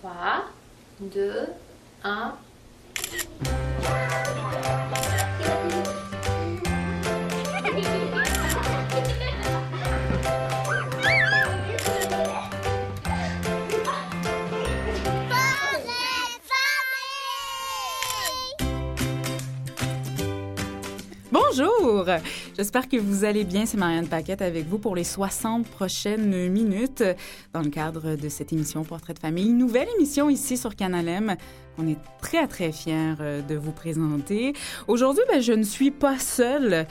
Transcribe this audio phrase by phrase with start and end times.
[0.00, 0.44] 3,
[1.00, 1.48] 2,
[2.04, 2.32] 1.
[21.32, 22.06] Bonjour!
[22.58, 23.66] J'espère que vous allez bien.
[23.66, 27.04] C'est Marianne Paquette avec vous pour les 60 prochaines minutes
[27.52, 29.46] dans le cadre de cette émission Portrait de famille.
[29.46, 31.36] Une nouvelle émission ici sur Canal M
[31.76, 34.54] qu'on est très, très fiers euh, de vous présenter.
[34.88, 36.88] Aujourd'hui, ben, je ne suis pas seule.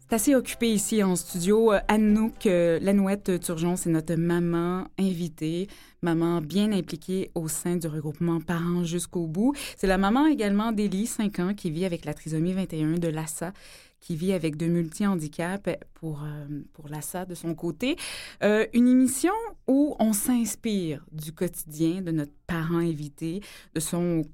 [0.00, 1.74] C'est assez occupé ici en studio.
[1.74, 5.68] Euh, Anouk euh, Lanouette Turgeon, c'est notre maman invitée,
[6.00, 9.52] maman bien impliquée au sein du regroupement Parents jusqu'au bout.
[9.76, 13.52] C'est la maman également d'Élie, 5 ans, qui vit avec la trisomie 21 de Lassa
[14.00, 17.96] qui vit avec de multi-handicaps pour, euh, pour Lassa de son côté.
[18.42, 19.32] Euh, une émission
[19.66, 23.42] où on s'inspire du quotidien de notre parent invité,
[23.74, 24.24] de son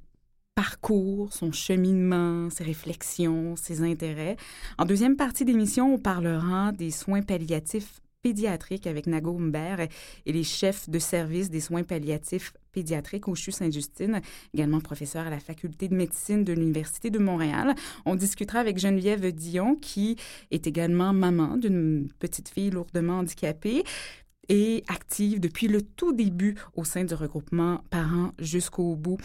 [0.55, 4.37] parcours, son cheminement, ses réflexions, ses intérêts.
[4.79, 9.87] En deuxième partie d'émission, on parlera des soins palliatifs pédiatriques avec Nago Humbert
[10.25, 14.23] et les chefs de service des soins palliatifs pédiatriques au CHU Sainte-Justine,
[14.55, 17.75] également professeur à la faculté de médecine de l'Université de Montréal.
[18.07, 20.17] On discutera avec Geneviève Dion, qui
[20.51, 23.85] est également maman d'une petite fille lourdement handicapée
[24.49, 29.19] et active depuis le tout début au sein du regroupement Parents jusqu'au bout.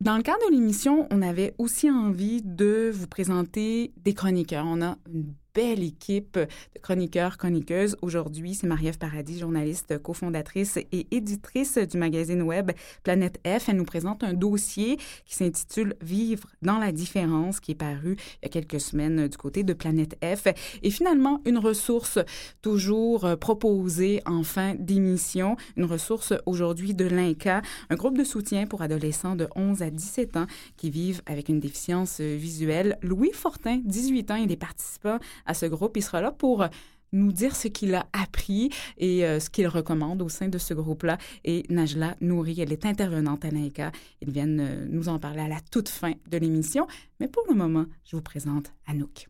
[0.00, 4.64] Dans le cadre de l'émission, on avait aussi envie de vous présenter des chroniqueurs.
[4.66, 7.96] On a une belle équipe de chroniqueurs, chroniqueuses.
[8.00, 12.70] Aujourd'hui, c'est Marie-Ève Paradis, journaliste, cofondatrice et éditrice du magazine web
[13.02, 13.68] Planète F.
[13.68, 18.44] Elle nous présente un dossier qui s'intitule Vivre dans la différence, qui est paru il
[18.44, 20.46] y a quelques semaines du côté de Planète F.
[20.84, 22.20] Et finalement, une ressource
[22.62, 28.80] toujours proposée en fin d'émission, une ressource aujourd'hui de l'INCA, un groupe de soutien pour
[28.82, 32.96] adolescents de 11 à 17 ans qui vivent avec une déficience visuelle.
[33.02, 35.18] Louis Fortin, 18 ans, il est participant
[35.48, 35.96] à ce groupe.
[35.96, 36.64] Il sera là pour
[37.12, 40.74] nous dire ce qu'il a appris et euh, ce qu'il recommande au sein de ce
[40.74, 41.18] groupe-là.
[41.44, 43.92] Et Najla Nouri, elle est intervenante à l'INCA.
[44.20, 46.86] Ils viennent euh, nous en parler à la toute fin de l'émission.
[47.20, 49.28] Mais pour le moment, je vous présente Anouk.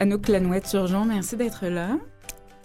[0.00, 1.96] Anouk Lanouette-Surgeon, merci d'être là.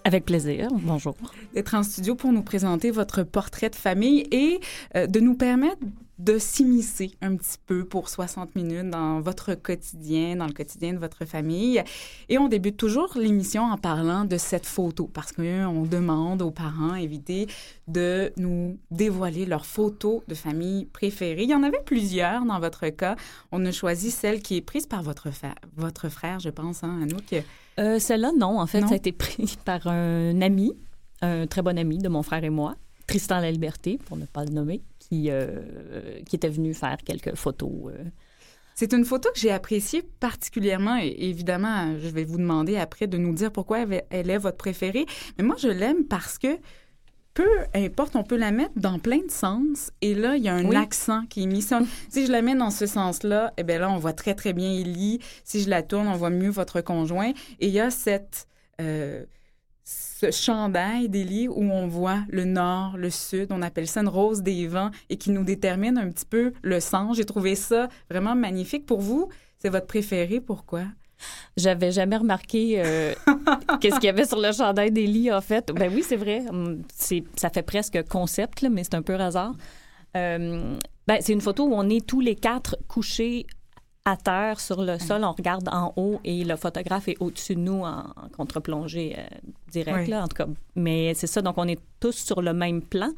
[0.08, 0.70] Avec plaisir.
[0.72, 1.18] Bonjour.
[1.54, 4.62] D'être en studio pour nous présenter votre portrait de famille et
[4.96, 5.82] euh, de nous permettre
[6.20, 10.98] de s'immiscer un petit peu pour 60 minutes dans votre quotidien, dans le quotidien de
[10.98, 11.84] votre famille.
[12.30, 16.94] Et on débute toujours l'émission en parlant de cette photo parce qu'on demande aux parents
[16.94, 17.48] invités
[17.88, 21.44] de nous dévoiler leur photo de famille préférée.
[21.44, 23.16] Il y en avait plusieurs dans votre cas.
[23.52, 25.28] On a choisi celle qui est prise par votre,
[25.76, 27.44] votre frère, je pense, hein, Anouk.
[27.80, 28.60] Euh, Celle-là, non.
[28.60, 30.74] En fait, ça a été pris par un ami,
[31.22, 34.44] un très bon ami de mon frère et moi, Tristan La Liberté, pour ne pas
[34.44, 37.92] le nommer, qui, euh, qui était venu faire quelques photos.
[37.92, 38.04] Euh.
[38.76, 43.18] C'est une photo que j'ai appréciée particulièrement et évidemment, je vais vous demander après de
[43.18, 45.06] nous dire pourquoi elle est votre préférée.
[45.38, 46.60] Mais moi, je l'aime parce que
[47.34, 49.92] peu importe, on peut la mettre dans plein de sens.
[50.02, 51.62] Et là, il y a un accent qui est mis.
[51.62, 54.72] Si, je la mets dans ce sens-là, eh bien là, on voit très, très bien
[54.72, 55.20] Ellie.
[55.44, 57.32] Si je la tourne, on voit mieux votre conjoint.
[57.60, 58.48] Et il y a cette...
[58.82, 59.24] Euh,
[59.88, 64.42] ce chandail d'Élie où on voit le nord, le sud, on appelle ça une rose
[64.42, 67.16] des vents et qui nous détermine un petit peu le sens.
[67.16, 68.86] J'ai trouvé ça vraiment magnifique.
[68.86, 70.42] Pour vous, c'est votre préféré.
[70.42, 70.84] Pourquoi?
[71.56, 73.14] J'avais jamais remarqué euh,
[73.80, 75.72] qu'est-ce qu'il y avait sur le chandail d'Élie, en fait.
[75.72, 76.44] Ben oui, c'est vrai.
[76.50, 79.56] Hum, c'est, ça fait presque concept, mais c'est un peu hasard.
[80.18, 80.78] Euh,
[81.08, 83.46] ben, c'est une photo où on est tous les quatre couchés
[84.08, 85.26] à terre sur le sol.
[85.26, 88.06] On regarde en haut et le photographe est au-dessus de nous en,
[88.38, 89.24] contre-plongée euh,
[89.70, 90.48] direct, là, en tout cas.
[90.76, 93.10] Mais c'est ça, donc on est tous sur le même plan.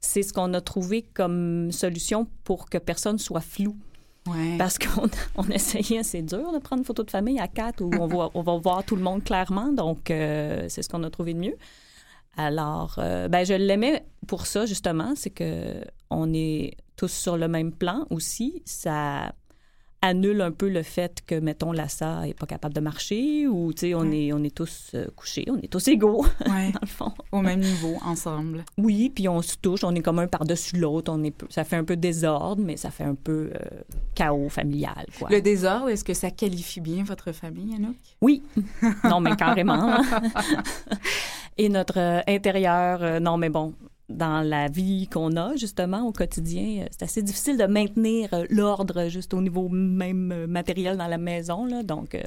[0.00, 3.76] C'est ce qu'on a trouvé comme solution pour que personne soit flou.
[4.58, 7.90] Parce qu'on on essayait, c'est dur de prendre une photo de famille à quatre où
[7.98, 9.72] on va, on va voir tout le monde clairement.
[9.72, 11.56] Donc, euh, c'est ce qu'on a trouvé de mieux.
[12.36, 15.12] Alors, euh, ben, je l'aimais pour ça, justement.
[15.14, 18.62] C'est que on est tous sur le même plan aussi.
[18.64, 19.32] Ça
[20.02, 23.80] annule un peu le fait que, mettons, Lassa n'est pas capable de marcher ou, tu
[23.80, 27.12] sais, on, est, on est tous euh, couchés, on est tous égaux, dans le fond.
[27.32, 28.64] Au même niveau, ensemble.
[28.76, 31.12] Oui, puis on se touche, on est comme un par-dessus l'autre.
[31.12, 33.80] On est, ça fait un peu désordre, mais ça fait un peu euh,
[34.14, 35.28] chaos familial, quoi.
[35.30, 37.96] Le désordre, est-ce que ça qualifie bien votre famille, Anouk?
[38.20, 38.42] Oui.
[39.04, 40.00] non, mais carrément.
[41.58, 43.74] Et notre euh, intérieur, non, mais bon,
[44.08, 49.08] dans la vie qu'on a, justement, au quotidien, c'est assez difficile de maintenir euh, l'ordre
[49.08, 51.66] juste au niveau même euh, matériel dans la maison.
[51.66, 51.82] Là.
[51.82, 52.22] Donc, euh,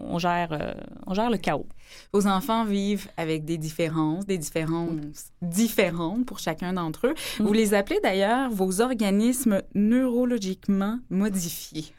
[0.00, 0.76] on, gère,
[1.06, 1.66] on gère le chaos.
[2.12, 7.14] Vos enfants vivent avec des différences, des différences différentes pour chacun d'entre eux.
[7.38, 11.92] Vous les appelez d'ailleurs vos organismes neurologiquement modifiés.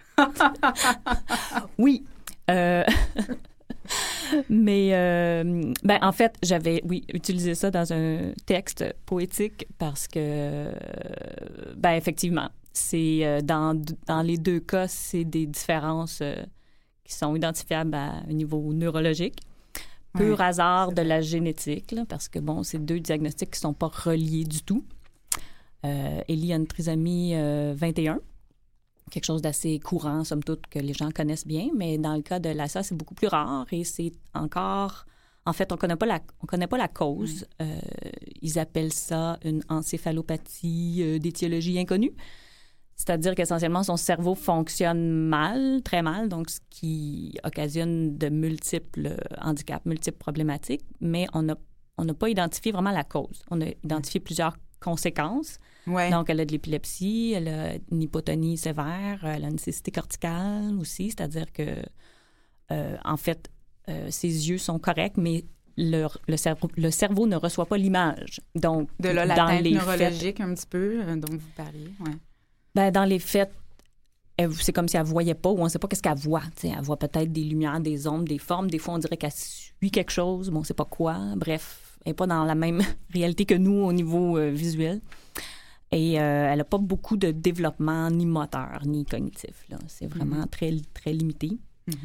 [1.78, 2.06] oui.
[4.50, 10.72] Mais euh, ben, en fait, j'avais, oui, utilisé ça dans un texte poétique parce que,
[11.76, 16.36] ben, effectivement, c'est euh, dans, dans les deux cas, c'est des différences euh,
[17.04, 19.40] qui sont identifiables à un niveau neurologique.
[20.14, 23.92] Pur hasard de la génétique, parce que, bon, c'est deux diagnostics qui ne sont pas
[23.94, 24.84] reliés du tout.
[25.86, 28.20] Euh, Ellie a une trisomie 21
[29.10, 31.70] quelque chose d'assez courant, somme toute, que les gens connaissent bien.
[31.76, 35.06] Mais dans le cas de l'ASA, c'est beaucoup plus rare et c'est encore...
[35.46, 37.46] En fait, on ne connaît, pas la, on connaît pas la cause.
[37.62, 37.80] Euh,
[38.42, 42.12] ils appellent ça une encéphalopathie euh, d'étiologie inconnue.
[42.98, 49.86] C'est-à-dire qu'essentiellement, son cerveau fonctionne mal, très mal, donc ce qui occasionne de multiples handicaps,
[49.86, 51.56] multiples problématiques, mais on n'a
[51.98, 53.44] on pas identifié vraiment la cause.
[53.50, 55.60] On a identifié plusieurs conséquences.
[55.88, 60.78] Donc, elle a de l'épilepsie, elle a une hypotonie sévère, elle a une cécité corticale
[60.80, 61.82] aussi, c'est-à-dire que,
[62.72, 63.50] euh, en fait,
[63.90, 65.46] euh, ses yeux sont corrects, mais
[65.78, 68.42] le, le, cerveau, le cerveau ne reçoit pas l'image.
[68.56, 71.90] Donc, de là, la dans les neurologique un petit peu euh, dont vous parliez.
[72.02, 72.16] Ouais.
[72.76, 73.52] Ben, dans les faits,
[74.60, 76.44] c'est comme si elle voyait pas ou on ne sait pas qu'est-ce qu'elle voit.
[76.64, 78.70] elle voit peut-être des lumières, des ombres, des formes.
[78.70, 81.18] Des fois, on dirait qu'elle suit quelque chose, mais on ne sait pas quoi.
[81.38, 82.82] Bref, n'est pas dans la même
[83.14, 85.02] réalité que nous au niveau visuel.
[85.92, 89.66] Et euh, elle n'a pas beaucoup de développement ni moteur ni cognitif.
[89.88, 90.50] C'est vraiment mm-hmm.
[90.50, 91.58] très, très limité.
[91.88, 91.96] Mm-hmm.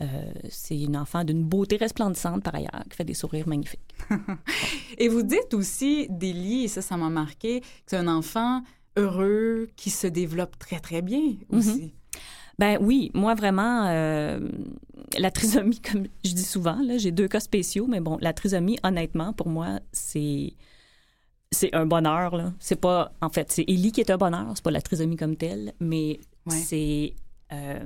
[0.00, 3.94] Euh, c'est une enfant d'une beauté resplendissante par ailleurs, qui fait des sourires magnifiques.
[4.98, 8.62] et vous dites aussi, Délie, et ça, ça m'a marqué, que c'est un enfant
[8.96, 11.56] heureux qui se développe très, très bien mm-hmm.
[11.56, 11.94] aussi.
[12.58, 14.40] Ben oui, moi vraiment, euh,
[15.18, 19.32] la trisomie, comme je dis souvent, j'ai deux cas spéciaux, mais bon, la trisomie, honnêtement,
[19.32, 20.54] pour moi, c'est
[21.50, 22.36] c'est un bonheur.
[22.36, 22.52] Là.
[22.58, 25.36] C'est pas, en fait, c'est Ellie qui est un bonheur, c'est pas la trisomie comme
[25.36, 26.18] telle, mais
[26.48, 27.14] c'est
[27.52, 27.78] euh,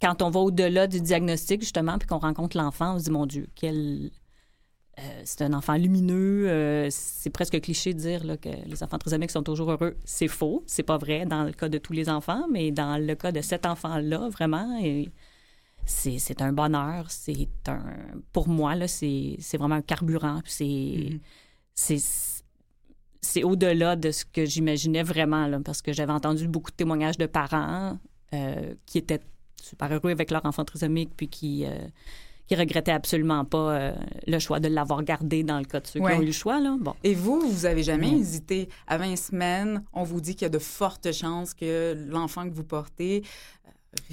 [0.00, 3.26] quand on va au-delà du diagnostic, justement, puis qu'on rencontre l'enfant, on se dit, mon
[3.26, 4.10] Dieu, quel.
[4.98, 6.48] Euh, c'est un enfant lumineux.
[6.48, 9.96] Euh, c'est presque cliché de dire là, que les enfants trisomiques sont toujours heureux.
[10.04, 10.64] C'est faux.
[10.66, 13.40] C'est pas vrai dans le cas de tous les enfants, mais dans le cas de
[13.40, 14.80] cet enfant-là, vraiment,
[15.84, 17.10] c'est un bonheur.
[17.10, 17.84] C'est un.
[18.32, 20.40] Pour moi, là, c'est vraiment un carburant.
[20.44, 20.64] C'est.
[20.64, 21.20] Mm-hmm
[23.20, 27.26] c'est au-delà de ce que j'imaginais vraiment, parce que j'avais entendu beaucoup de témoignages de
[27.26, 27.98] parents
[28.32, 29.20] euh, qui étaient
[29.60, 31.66] super heureux avec leur enfant trisomique, puis qui,
[32.48, 33.92] qui regrettaient absolument pas euh,
[34.26, 36.60] le choix de l'avoir gardé dans le cas de ceux qui ont eu le choix.
[36.60, 36.76] Là.
[36.80, 36.94] Bon.
[37.04, 38.68] Et vous, vous avez jamais hésité?
[38.86, 42.54] À 20 semaines, on vous dit qu'il y a de fortes chances que l'enfant que
[42.54, 43.22] vous portez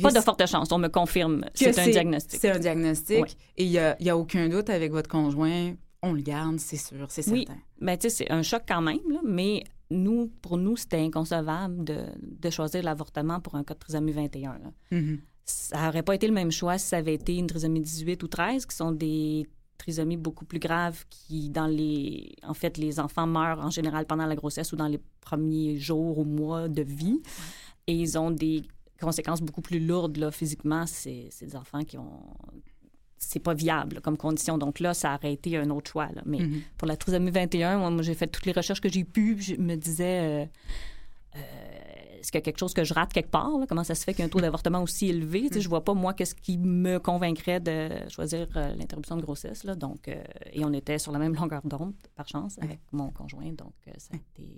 [0.02, 1.46] pas de fortes chances, on me confirme.
[1.54, 2.40] C'est un diagnostic.
[2.40, 3.38] C'est un diagnostic.
[3.58, 5.74] Et il n'y a, a, aucun doute avec votre conjoint
[6.06, 7.40] on le garde, c'est sûr, c'est certain.
[7.40, 7.48] Oui,
[7.82, 12.50] ben, tu sais, c'est un choc quand même, mais nous, pour nous, c'était inconcevable de,
[12.50, 14.60] choisir l'avortement pour un cas de trisomie 21.
[14.92, 15.20] Mm-hmm.
[15.46, 18.28] Ça n'aurait pas été le même choix si ça avait été une trisomie 18 ou
[18.28, 19.48] 13, qui sont des
[19.78, 22.36] trisomies beaucoup plus graves qui, dans les...
[22.44, 26.18] En fait, les enfants meurent en général pendant la grossesse ou dans les premiers jours
[26.18, 27.22] ou mois de vie.
[27.88, 28.64] Et ils ont des
[29.00, 30.86] conséquences beaucoup plus lourdes, là, physiquement.
[30.88, 32.24] C'est des enfants qui ont
[33.18, 34.58] c'est pas viable comme condition.
[34.58, 36.10] Donc là, ça aurait été un autre choix.
[36.26, 36.62] Mais mm-hmm.
[36.78, 39.38] pour la trisomie 21, moi, j'ai fait toutes les recherches que j'ai pu.
[39.40, 40.46] Je me disais, euh,
[41.36, 41.65] euh,
[42.26, 43.52] est-ce qu'il y a quelque chose que je rate quelque part?
[43.70, 45.48] Comment ça se fait qu'il y a un taux d'avortement aussi élevé?
[45.54, 49.64] Je Je vois pas, moi, qu'est-ce qui me convaincrait de choisir euh, l'interruption de grossesse.
[49.64, 49.76] Là?
[49.76, 53.52] Donc, et on était sur la même longueur d'onde, par chance, avec mon conjoint.
[53.52, 54.50] Donc, ça a été...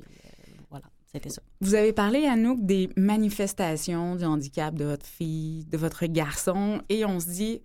[0.69, 0.85] voilà.
[1.05, 1.41] C'était ça.
[1.61, 7.05] Vous avez parlé, Anouk, des manifestations du handicap de votre fille, de votre garçon, et
[7.05, 7.61] on se dit,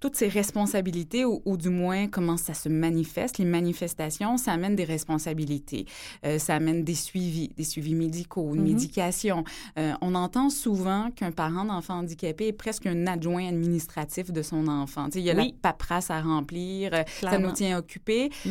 [0.00, 4.84] toutes ces responsabilités, ou, du moins comment ça se manifeste, les manifestations, ça amène des
[4.84, 5.86] responsabilités,
[6.24, 8.64] euh, ça amène des suivis, des suivis médicaux, une mm-hmm.
[8.64, 9.44] médication.
[9.78, 14.66] Euh, on entend souvent qu'un parent d'enfant handicapé est presque un adjoint administratif de son
[14.68, 15.08] enfant.
[15.14, 18.30] il y a la paperasse à remplir, euh, ça nous tient occupés.
[18.44, 18.50] Mm.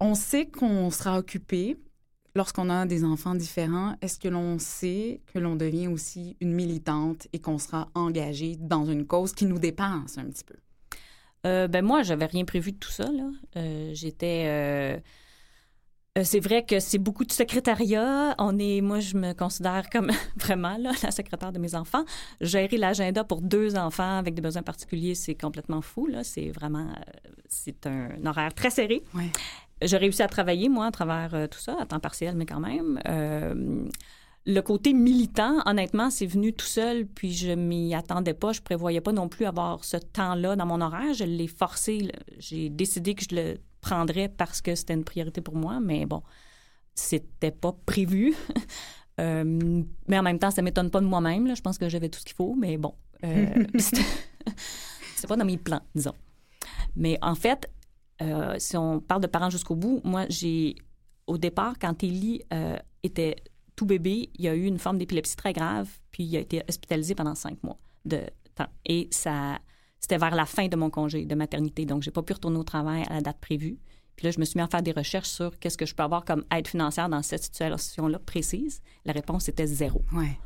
[0.00, 1.76] On sait qu'on sera occupé,
[2.34, 7.28] lorsqu'on a des enfants différents, est-ce que l'on sait que l'on devient aussi une militante
[7.32, 10.56] et qu'on sera engagé dans une cause qui nous dépense un petit peu?
[11.46, 13.10] Euh, ben moi, j'avais rien prévu de tout ça.
[13.10, 13.30] Là.
[13.56, 14.44] Euh, j'étais.
[14.46, 14.98] Euh,
[16.22, 18.34] c'est vrai que c'est beaucoup de secrétariat.
[18.38, 22.04] On est, moi, je me considère comme vraiment là, la secrétaire de mes enfants.
[22.40, 26.06] Gérer l'agenda pour deux enfants avec des besoins particuliers, c'est complètement fou.
[26.06, 26.24] Là.
[26.24, 26.88] C'est vraiment,
[27.48, 29.02] c'est un horaire très serré.
[29.14, 29.30] Ouais.
[29.82, 32.60] J'ai réussi à travailler, moi, à travers euh, tout ça, à temps partiel, mais quand
[32.60, 33.00] même.
[33.08, 33.84] Euh,
[34.46, 38.52] le côté militant, honnêtement, c'est venu tout seul, puis je m'y attendais pas.
[38.52, 41.12] Je prévoyais pas non plus avoir ce temps-là dans mon horaire.
[41.14, 42.10] Je l'ai forcé.
[42.38, 46.22] J'ai décidé que je le prendrais parce que c'était une priorité pour moi, mais bon,
[46.94, 48.34] c'était pas prévu.
[49.18, 51.54] Euh, mais en même temps, ça m'étonne pas de moi-même.
[51.54, 55.58] Je pense que j'avais tout ce qu'il faut, mais bon, euh, c'est pas dans mes
[55.58, 56.14] plans, disons.
[56.96, 57.68] Mais en fait,
[58.22, 60.76] euh, si on parle de parents jusqu'au bout, moi, j'ai,
[61.26, 63.36] au départ, quand Élie euh, était
[63.76, 66.62] tout bébé, il y a eu une forme d'épilepsie très grave, puis il a été
[66.68, 68.20] hospitalisé pendant cinq mois de
[68.54, 68.68] temps.
[68.84, 69.58] Et ça,
[70.00, 72.64] c'était vers la fin de mon congé de maternité, donc j'ai pas pu retourner au
[72.64, 73.78] travail à la date prévue.
[74.16, 76.02] Puis là, je me suis mis à faire des recherches sur qu'est-ce que je peux
[76.02, 78.82] avoir comme aide financière dans cette situation-là précise.
[79.06, 80.02] La réponse était zéro.
[80.12, 80.38] Ouais.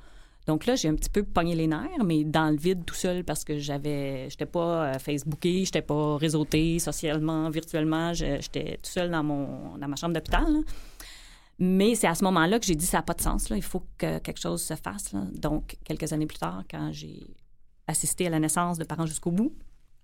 [0.47, 3.25] Donc là, j'ai un petit peu pogné les nerfs, mais dans le vide tout seul
[3.25, 9.11] parce que j'avais, j'étais pas euh, Facebooké, j'étais pas réseauté socialement, virtuellement, j'étais tout seul
[9.11, 10.45] dans mon dans ma chambre d'hôpital.
[10.53, 10.59] là.
[11.59, 13.63] Mais c'est à ce moment-là que j'ai dit ça n'a pas de sens là, il
[13.63, 15.13] faut que quelque chose se fasse.
[15.13, 15.23] là.
[15.35, 17.23] Donc quelques années plus tard, quand j'ai
[17.87, 19.53] assisté à la naissance de parents jusqu'au bout,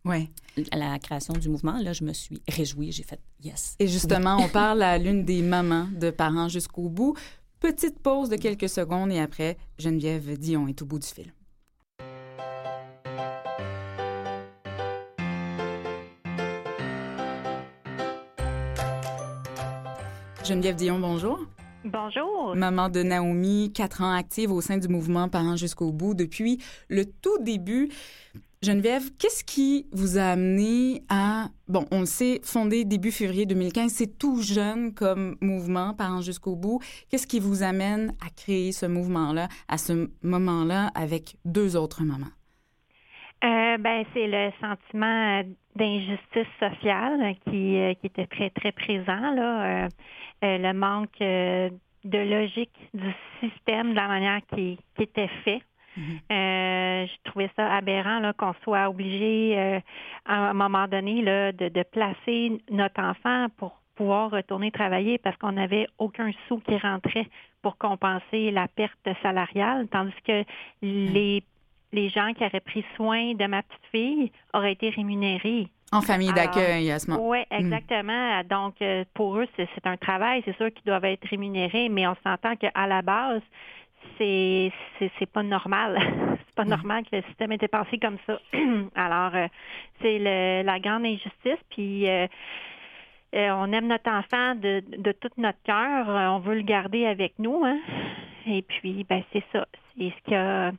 [0.07, 0.31] Ouais.
[0.71, 3.77] à la création du mouvement, là, je me suis réjouie, j'ai fait yes.
[3.79, 7.15] Et justement, on parle à l'une des mamans de parents jusqu'au bout.
[7.61, 11.35] Petite pause de quelques secondes et après, Geneviève Dion est au bout du fil.
[20.43, 21.39] Geneviève Dion, bonjour.
[21.85, 22.57] Bonjour.
[22.57, 27.05] Maman de Naomi, quatre ans active au sein du mouvement Parents jusqu'au bout depuis le
[27.05, 27.91] tout début.
[28.63, 33.91] Geneviève, qu'est-ce qui vous a amené à, bon, on le sait, fondé début février 2015,
[33.91, 36.79] c'est tout jeune comme mouvement Parents jusqu'au bout.
[37.09, 42.27] Qu'est-ce qui vous amène à créer ce mouvement-là, à ce moment-là, avec deux autres mamans?
[43.45, 45.43] Euh, ben, c'est le sentiment euh,
[45.77, 49.33] d'injustice sociale qui, euh, qui était très, très présent,
[50.43, 55.63] le manque de logique du système, de la manière qui, qui était fait.
[55.99, 59.81] Euh, je trouvais ça aberrant qu'on soit obligé euh,
[60.25, 65.37] à un moment donné là, de, de placer notre enfant pour pouvoir retourner travailler parce
[65.37, 67.27] qu'on n'avait aucun sou qui rentrait
[67.61, 70.45] pour compenser la perte salariale, tandis que
[70.81, 71.43] les,
[71.93, 75.69] les gens qui auraient pris soin de ma petite fille auraient été rémunérés.
[75.93, 77.29] En famille d'accueil à ce moment.
[77.29, 78.43] Oui, exactement.
[78.49, 80.41] Donc, euh, pour eux, c'est c'est un travail.
[80.45, 83.43] C'est sûr qu'ils doivent être rémunérés, mais on s'entend qu'à la base,
[84.19, 84.73] c'est
[85.19, 85.99] c'est pas normal.
[86.47, 88.39] c'est pas normal que le système ait été pensé comme ça.
[88.95, 89.47] Alors, euh,
[90.03, 91.59] c'est le- la grande injustice.
[91.71, 92.27] Puis, euh,
[93.35, 96.09] euh, on aime notre enfant de, de tout notre cœur.
[96.11, 97.65] Euh, On veut le garder avec nous.
[97.65, 97.79] Hein?
[98.47, 99.67] Et puis, ben c'est ça.
[99.97, 100.73] C'est ce qui a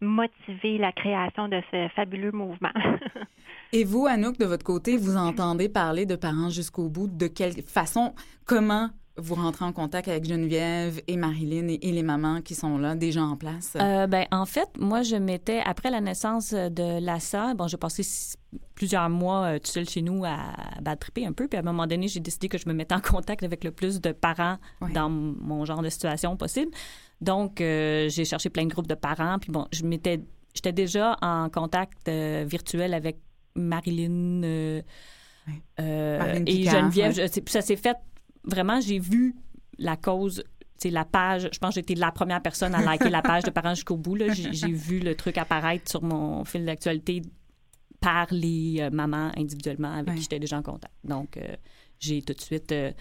[0.00, 2.72] motivé la création de ce fabuleux mouvement.
[3.72, 7.08] Et vous, Anouk, de votre côté, vous entendez parler de parents jusqu'au bout.
[7.08, 8.14] De quelle façon,
[8.46, 12.76] comment vous rentrez en contact avec Geneviève et Marilyn et, et les mamans qui sont
[12.78, 13.72] là, déjà en place?
[13.80, 18.02] Euh, ben, en fait, moi, je m'étais, après la naissance de Lassa, bon, j'ai passé
[18.74, 20.38] plusieurs mois euh, tout seul chez nous à
[20.82, 21.48] bad tripper un peu.
[21.48, 23.70] Puis à un moment donné, j'ai décidé que je me mettais en contact avec le
[23.70, 24.92] plus de parents Ouais.
[24.92, 26.70] dans mon genre de situation possible.
[27.20, 29.38] Donc, euh, j'ai cherché plein de groupes de parents.
[29.38, 30.20] Puis bon, je m'étais,
[30.54, 33.16] j'étais déjà en contact euh, virtuel avec
[33.54, 34.82] Marilyn
[35.48, 35.62] Ouais.
[36.18, 37.16] Marilyn et Picard, Geneviève.
[37.16, 37.26] ouais.
[37.28, 37.96] Je- c'est- ça s'est fait
[38.46, 39.34] vraiment, j'ai vu
[39.78, 40.42] la cause,
[40.78, 41.48] c'est la page.
[41.52, 44.16] Je pense que j'étais la première personne à liker la page de Parents jusqu'au bout.
[44.32, 47.22] J'ai j'ai vu le truc apparaître sur mon fil d'actualité
[48.00, 50.14] par les euh, mamans individuellement avec Ouais.
[50.16, 50.94] qui j'étais déjà en contact.
[51.04, 51.56] Donc, euh,
[51.98, 52.70] j'ai tout de suite.
[52.72, 52.92] euh,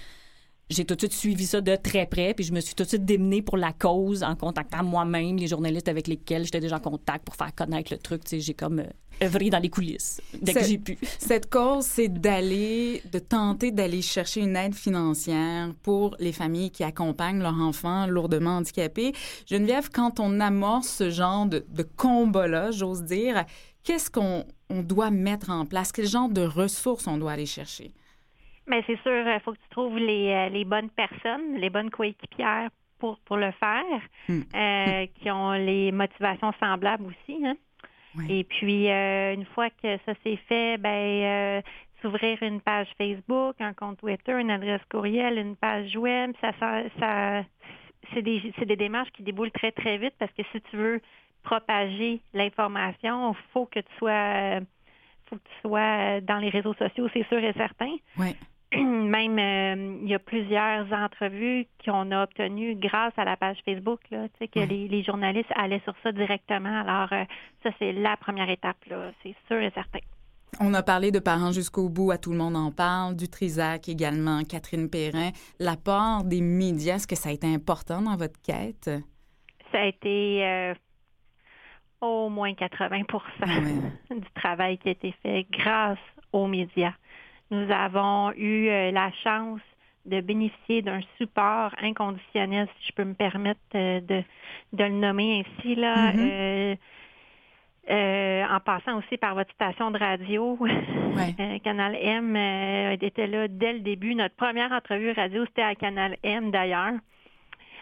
[0.70, 2.90] j'ai tout de suite suivi ça de très près, puis je me suis tout de
[2.90, 6.80] suite démenée pour la cause en contactant moi-même les journalistes avec lesquels j'étais déjà en
[6.80, 8.24] contact pour faire connaître le truc.
[8.32, 10.98] J'ai comme euh, œuvré dans les coulisses dès que j'ai pu.
[11.20, 16.84] Cette cause, c'est d'aller, de tenter d'aller chercher une aide financière pour les familles qui
[16.84, 19.14] accompagnent leurs enfants lourdement handicapés.
[19.46, 23.46] Geneviève, quand on amorce ce genre de, de combat-là, j'ose dire,
[23.84, 25.92] qu'est-ce qu'on on doit mettre en place?
[25.92, 27.94] Quel genre de ressources on doit aller chercher?
[28.68, 31.90] Mais c'est sûr, il faut que tu trouves les, euh, les bonnes personnes, les bonnes
[31.92, 32.70] coéquipières
[33.00, 34.42] pour, pour le faire, Hmm.
[34.56, 37.46] euh, qui ont les motivations semblables aussi.
[37.46, 37.56] Hein?
[38.18, 38.26] Oui.
[38.40, 41.62] Et puis, euh, une fois que ça c'est fait, ben euh,
[42.02, 46.52] s'ouvrir une page Facebook, un compte Twitter, une adresse courriel, une page web, ça,
[47.00, 47.44] ça,
[48.14, 51.02] c'est des, c'est des démarches qui déboulent très, très vite parce que si tu veux
[51.44, 54.62] propager l'information, il faut que tu sois euh,
[55.30, 57.94] faut que tu sois dans les réseaux sociaux, c'est sûr et certain.
[58.18, 58.36] Oui.
[58.84, 64.00] Même, euh, il y a plusieurs entrevues qu'on a obtenues grâce à la page Facebook,
[64.12, 64.66] là, tu sais, que Ouais.
[64.68, 66.82] les, les journalistes allaient sur ça directement.
[66.82, 67.24] Alors, euh,
[67.64, 70.00] ça, c'est la première étape, là, c'est sûr et certain.
[70.62, 73.90] On a parlé de Parents jusqu'au bout, à tout le monde en parle, du Trisac
[73.90, 75.32] également, Catherine Perrin.
[75.60, 78.90] L'apport des médias, est-ce que ça a été important dans votre quête?
[79.72, 80.74] Ça a été euh,
[82.00, 83.04] au moins 80%
[84.12, 85.98] du travail qui a été fait grâce
[86.32, 86.94] aux médias.
[87.52, 89.62] Nous avons eu euh, la chance
[90.06, 94.24] de bénéficier d'un support inconditionnel, si je peux me permettre euh, de,
[94.74, 96.12] de le nommer ainsi, là.
[96.12, 96.78] Mm-hmm.
[97.88, 100.58] Euh, en passant aussi par votre station de radio,
[101.64, 102.36] Canal M
[103.00, 104.16] était là dès le début.
[104.16, 106.94] Notre première entrevue radio, c'était à Canal M d'ailleurs.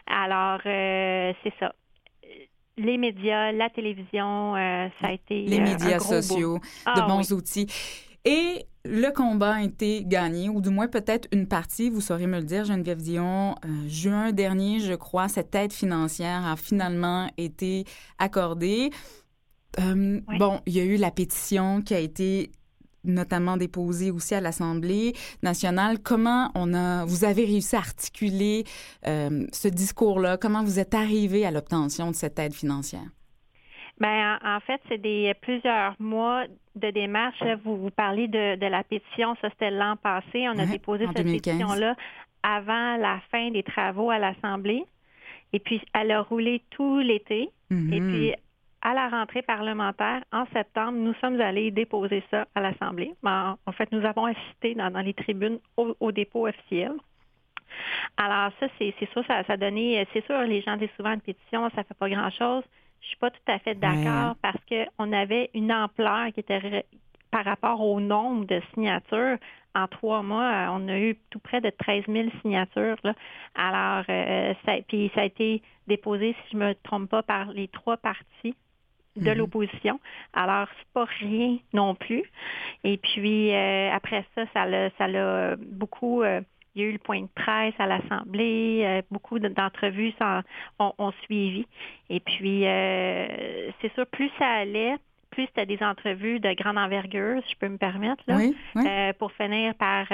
[0.06, 1.74] Alors, c'est ça
[2.76, 7.68] les médias, la télévision, ça a été les médias sociaux, de ah bons outils.
[8.26, 12.40] Et le combat a été gagné, ou du moins peut-être une partie, vous saurez me
[12.40, 13.56] le dire, Geneviève Dion.
[13.64, 17.86] Euh, juin dernier, je crois, cette aide financière a finalement été
[18.20, 18.92] accordée.
[19.80, 22.52] Euh, bon, il y a eu la pétition qui a été
[23.06, 26.00] notamment déposée aussi à l'Assemblée nationale.
[26.00, 28.66] Comment on a, vous avez réussi à articuler
[29.08, 30.38] euh, ce discours-là?
[30.38, 33.10] Comment vous êtes arrivé à l'obtention de cette aide financière?
[34.00, 36.46] Bien, en, fait, c'est des plusieurs mois
[36.76, 37.42] de démarche.
[37.64, 40.48] vous, vous parlez de, de la pétition, ça c'était l'an passé.
[40.50, 41.96] On a déposé cette pétition-là
[42.42, 44.84] avant la fin des travaux à l'Assemblée.
[45.54, 47.50] Et puis, elle a roulé tout l'été.
[47.70, 48.12] Et mm-hmm.
[48.12, 48.34] puis,
[48.84, 53.14] à la rentrée parlementaire, en septembre, nous sommes allés déposer ça à l'Assemblée.
[53.24, 56.92] En, fait, nous avons assisté dans, les tribunes au, dépôt officiel.
[58.18, 61.22] Alors ça, c'est sûr, ça, ça a donné, c'est sûr, les gens disent souvent une
[61.22, 62.64] pétition, ça fait pas grand-chose.
[63.04, 66.86] Je suis pas tout à fait d'accord parce qu'on avait une ampleur qui était
[67.32, 69.38] par rapport au nombre de signatures.
[69.76, 72.98] En trois mois, euh, on a eu tout près de 13 000 signatures.
[73.56, 77.68] Alors, euh, ça, puis ça a été déposé, si je me trompe pas, par les
[77.70, 78.56] trois partis
[79.16, 79.38] de mhm.
[79.38, 80.00] l'opposition.
[80.34, 82.24] Alors, c'est pas rien non plus.
[82.84, 86.24] Et puis, euh, après ça, ça l'a, ça l'a beaucoup
[86.76, 90.14] il y a eu le point de presse à l'Assemblée, euh, beaucoup d'entrevues
[90.80, 91.66] ont, suivi.
[92.10, 94.96] Et puis, euh, c'est sûr, plus ça allait,
[95.30, 98.40] plus c'était des entrevues de grande envergure, si je peux me permettre, là,
[98.78, 100.08] euh, pour finir par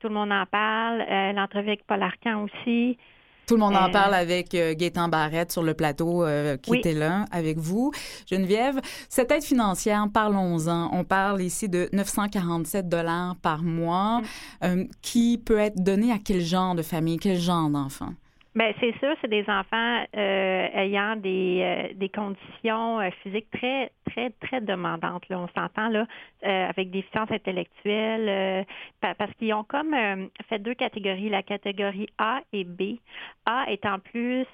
[0.00, 2.98] Tout le monde en parle, l'entrevue avec Paul Arcan aussi.
[3.48, 6.76] Tout le monde en euh, parle avec euh, Gaétan Barrette sur le plateau euh, qui
[6.76, 7.92] était là avec vous.
[8.30, 10.90] Geneviève, cette aide financière, parlons-en.
[10.92, 14.20] On parle ici de 947 dollars par mois
[14.62, 14.82] mm.
[15.00, 18.12] qui peut être donné à quel genre de famille, quel genre d'enfant?
[18.58, 23.92] Bien, c'est sûr, c'est des enfants euh, ayant des, euh, des conditions euh, physiques très,
[24.10, 25.28] très, très demandantes.
[25.28, 26.06] Là, on s'entend là,
[26.42, 28.66] avec des déficience intellectuelles,
[29.00, 29.94] parce qu'ils ont comme
[30.48, 32.96] fait deux catégories, la catégorie A et B.
[33.46, 34.44] A étant plus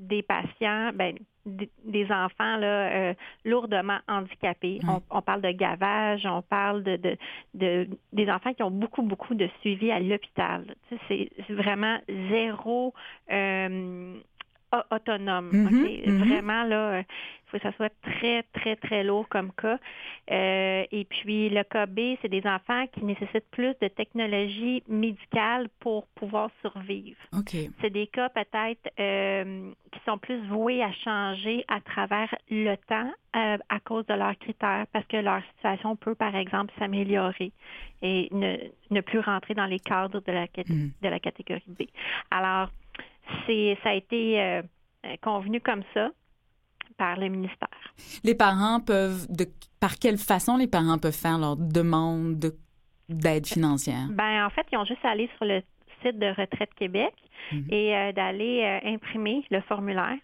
[0.00, 1.14] des patients, ben,
[1.46, 4.80] des enfants là, euh, lourdement handicapés.
[5.10, 7.16] On, parle de gavage, on parle de,
[7.54, 10.74] de, des enfants qui ont beaucoup, beaucoup de suivi à l'hôpital.
[11.08, 12.94] c'est vraiment zéro
[13.30, 14.14] euh,
[14.90, 15.50] autonome.
[15.50, 16.18] Mm-hmm, mm-hmm.
[16.18, 17.02] Vraiment, là,
[17.50, 19.78] faut que ça soit très, très, très lourd comme cas.
[20.30, 25.68] Euh, et puis, le cas B, c'est des enfants qui nécessitent plus de technologie médicale
[25.80, 27.18] pour pouvoir survivre.
[27.80, 33.10] C'est des cas peut-être euh, qui sont plus voués à changer à travers le temps
[33.36, 37.52] euh, à cause de leurs critères, parce que leur situation peut, par exemple, s'améliorer
[38.02, 38.56] et ne,
[38.90, 40.90] ne, plus rentrer dans les cadres de la, mm.
[41.02, 41.82] de la catégorie B.
[42.30, 42.70] Alors,
[43.46, 44.62] c'est ça a été
[45.22, 46.10] convenu comme ça
[47.00, 47.68] par le ministère.
[48.24, 49.46] Les parents peuvent, de,
[49.80, 52.38] par quelle façon les parents peuvent faire leur demande
[53.08, 54.06] d'aide financière?
[54.10, 55.62] Ben, en fait, ils ont juste à aller sur le
[56.02, 57.14] site de Retraite Québec
[57.52, 57.66] mhm.
[57.70, 60.18] et euh, d'aller euh, imprimer le formulaire.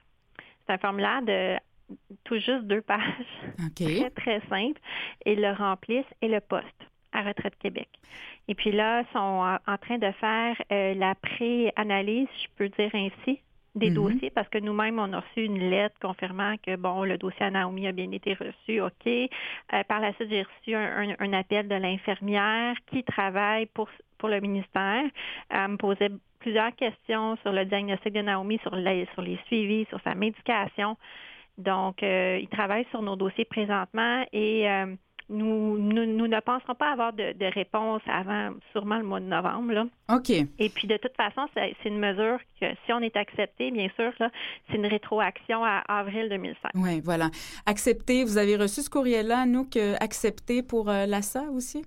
[0.67, 1.57] C'est un formulaire de
[2.25, 3.01] tout juste deux pages.
[3.77, 4.81] Très, très simple.
[5.25, 6.67] Et le remplissent et le poste
[7.13, 7.89] à Retraite Québec.
[8.49, 12.91] Et puis là, ils sont en, train de faire euh, la pré-analyse, je peux dire
[12.95, 13.41] ainsi,
[13.75, 13.95] des mm-hmm.
[13.95, 17.51] dossiers parce que nous-mêmes, on a reçu une lettre confirmant que, bon, le dossier à
[17.51, 19.07] Naomi a bien été reçu, OK.
[19.07, 23.89] Euh, par la suite, j'ai reçu un, appel de l'infirmière qui travaille pour,
[24.19, 25.05] pour le ministère.
[25.51, 29.85] Elle me posait plusieurs questions sur le diagnostic de Naomi, sur les, sur les suivis,
[29.91, 30.97] sur sa médication.
[31.59, 34.95] Donc, euh, il travaille sur nos dossiers présentement et euh,
[35.29, 39.73] nous, nous, ne penserons pas avoir de, réponse avant sûrement le mois de novembre.
[39.73, 39.87] Là.
[40.15, 40.31] OK.
[40.31, 44.13] Et puis, de toute façon, c'est une mesure que si on est accepté, bien sûr,
[44.19, 46.71] c'est une rétroaction à avril 2005.
[46.75, 47.31] Oui, voilà.
[47.67, 51.85] Accepté, vous avez reçu ce courrier-là, nous, que accepté pour euh, l'ASA aussi?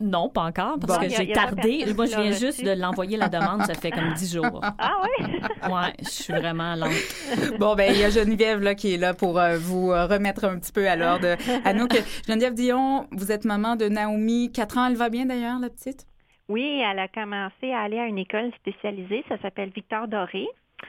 [0.00, 1.06] Non, pas encore, parce Bon.
[1.06, 1.84] que j'ai tardé.
[1.94, 4.60] Moi, je viens juste de l'envoyer la demande, ça fait comme dix jours.
[4.78, 5.26] Ah oui?
[5.70, 6.90] Ouais, je suis vraiment lente.
[7.58, 10.44] Bon, ben, il y a Geneviève là, qui est là pour euh, vous euh, remettre
[10.46, 11.36] un petit peu à l'ordre.
[11.66, 11.92] Anouk,
[12.26, 14.50] Geneviève Dion, vous êtes maman de Naomi.
[14.52, 16.06] Quatre ans, elle va bien d'ailleurs, la petite?
[16.48, 19.22] Oui, elle a commencé à aller à une école spécialisée.
[19.28, 20.46] Ça s'appelle Victor Doré.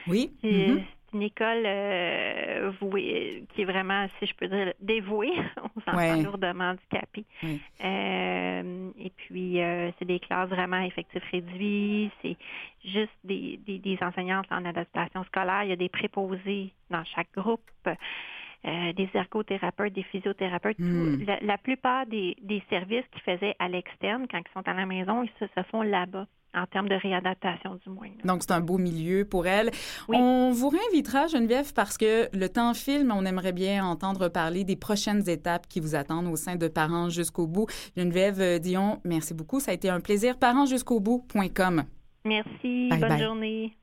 [0.07, 0.31] Oui.
[0.41, 0.81] Mhm.
[1.11, 5.31] C'est une école euh, vouée- qui est vraiment, si je peux dire, dévouée
[5.75, 6.21] aux enfants Ouais.
[6.23, 7.25] lourdement handicapés.
[7.83, 12.11] Euh, et puis, euh, c'est des classes vraiment effectifs réduits.
[12.21, 12.37] C'est
[12.85, 15.63] juste des, des, des enseignantes en adaptation scolaire.
[15.63, 17.61] Il y a des préposés dans chaque groupe.
[18.65, 20.83] Euh, des ergothérapeutes, des physiothérapeutes, tout.
[20.83, 21.23] Hmm.
[21.25, 24.85] La, la plupart des, des services qu'ils faisaient à l'externe, quand ils sont à la
[24.85, 28.07] maison, ils se, se font là-bas, en termes de réadaptation du moins.
[28.07, 28.23] là.
[28.25, 29.71] Donc, c'est un beau milieu pour elle.
[30.09, 30.17] Oui.
[30.19, 34.63] On vous réinvitera, Geneviève, parce que le temps file, mais on aimerait bien entendre parler
[34.63, 37.67] des prochaines étapes qui vous attendent au sein de Parents jusqu'au bout.
[37.97, 39.59] Geneviève euh, Dion, merci beaucoup.
[39.59, 40.37] Ça a été un plaisir.
[40.37, 41.83] Parentsjusqu'aubout.com.
[42.25, 43.19] Merci, Bye bonne bye.
[43.23, 43.77] journée.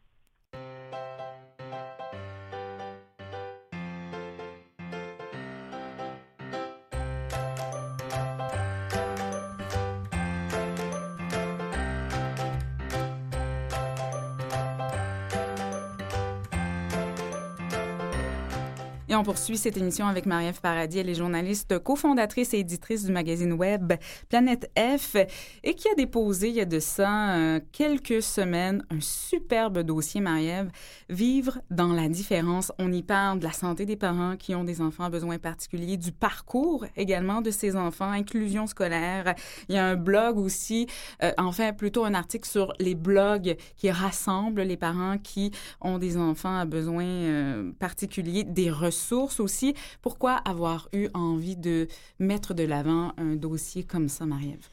[19.19, 21.01] On poursuit cette émission avec Marie-Ève Paradis.
[21.01, 23.95] Elle est journaliste, cofondatrice et éditrice du magazine web
[24.29, 25.17] Planète F
[25.65, 30.21] et qui a déposé il y a de ça euh, quelques semaines un superbe dossier,
[30.21, 30.71] Marie-Ève,
[31.09, 32.71] Vivre dans la différence.
[32.79, 35.97] On y parle de la santé des parents qui ont des enfants à besoins particuliers,
[35.97, 39.35] du parcours également de ces enfants, inclusion scolaire.
[39.69, 40.87] Il y a un blog aussi,
[41.25, 45.51] euh, enfin plutôt un article sur les blogs qui rassemblent les parents qui
[45.81, 49.75] ont des enfants à besoins euh, particuliers, des ressources aussi.
[50.03, 54.69] Pourquoi avoir eu envie de mettre de l'avant un dossier comme ça, Marie-Ève?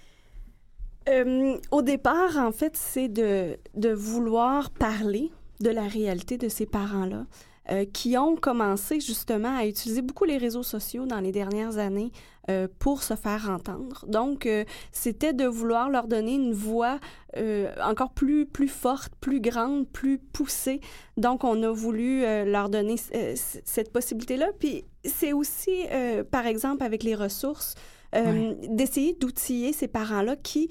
[1.08, 3.58] Euh, au départ, en fait, c'est de,
[3.94, 7.26] vouloir parler de la réalité de ces parents-là
[7.72, 12.12] euh, qui ont commencé justement à utiliser beaucoup les réseaux sociaux dans les dernières années
[12.48, 14.06] euh, pour se faire entendre.
[14.08, 17.00] Donc, euh, c'était de vouloir leur donner une voix
[17.38, 20.80] euh, encore plus, plus forte, plus grande, plus poussée.
[21.18, 24.52] Donc, on a voulu leur donner cette possibilité-là.
[24.60, 25.86] Puis, c'est aussi,
[26.30, 27.74] par exemple, avec les ressources,
[28.14, 30.70] d'essayer d'outiller ces parents-là qui,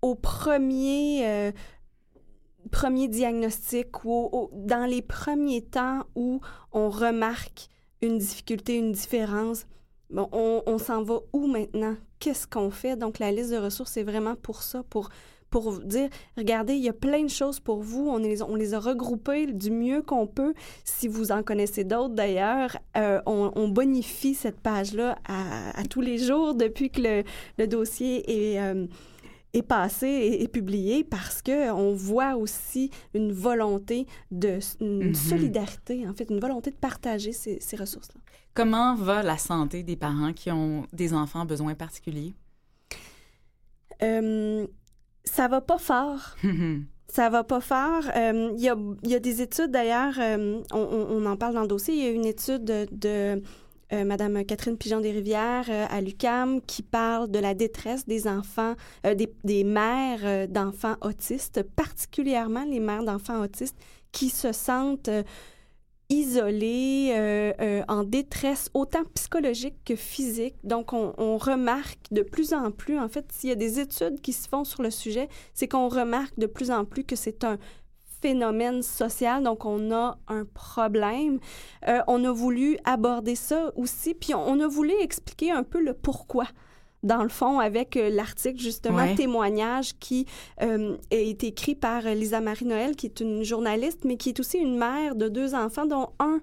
[0.00, 1.52] au premier,
[2.70, 6.40] premier diagnostic ou dans les premiers temps où
[6.72, 7.68] on remarque
[8.00, 9.66] une difficulté, une différence,
[10.10, 11.96] bon, on, s'en va où maintenant?
[12.18, 12.96] Qu'est-ce qu'on fait?
[12.96, 15.10] Donc, la liste de ressources, c'est vraiment pour ça, pour
[15.50, 18.06] pour dire, regardez, il y a plein de choses pour vous.
[18.08, 20.52] On les, on les a regroupées du mieux qu'on peut.
[20.84, 26.18] Si vous en connaissez d'autres, d'ailleurs, euh, on, on bonifie cette page-là à, tous les
[26.18, 27.22] jours depuis que le,
[27.56, 28.86] le dossier est, euh,
[29.54, 35.14] est passé et est publié parce que on voit aussi une volonté de une Mhm.
[35.14, 38.20] solidarité, en fait, une volonté de partager ces, ces ressources-là.
[38.54, 42.34] Comment va la santé des parents qui ont des enfants à besoins particuliers?
[44.02, 44.66] Euh,
[45.24, 46.36] ça va pas fort.
[47.10, 48.02] Ça va pas fort.
[48.16, 51.38] Euh, Il y, a, il y a des études d'ailleurs, euh, on, on- on en
[51.38, 51.94] parle dans le dossier.
[51.94, 53.42] Il y a une étude de, de,
[53.92, 58.74] euh, Madame Catherine Pigeon-des-Rivières euh, à l'UCAM qui parle de la détresse des enfants,
[59.06, 63.76] euh, des, des mères d'enfants autistes, particulièrement les mères d'enfants autistes
[64.12, 65.10] qui se sentent
[66.10, 70.54] isolées, en détresse autant psychologique que physique.
[70.64, 74.20] Donc, on, on remarque de plus en plus, en fait, s'il y a des études
[74.22, 77.44] qui se font sur le sujet, c'est qu'on remarque de plus en plus que c'est
[77.44, 77.58] un
[78.20, 81.38] phénomène social, donc on a un problème.
[81.86, 85.80] Euh, on a voulu aborder ça aussi, puis on, on a voulu expliquer un peu
[85.80, 86.44] le pourquoi
[87.04, 89.14] dans le fond, avec euh, l'article justement Ouais.
[89.14, 90.26] témoignage qui
[90.62, 94.40] euh, est écrit par euh, Lisa Marie Noël, qui est une journaliste, mais qui est
[94.40, 96.40] aussi une mère de deux enfants, dont un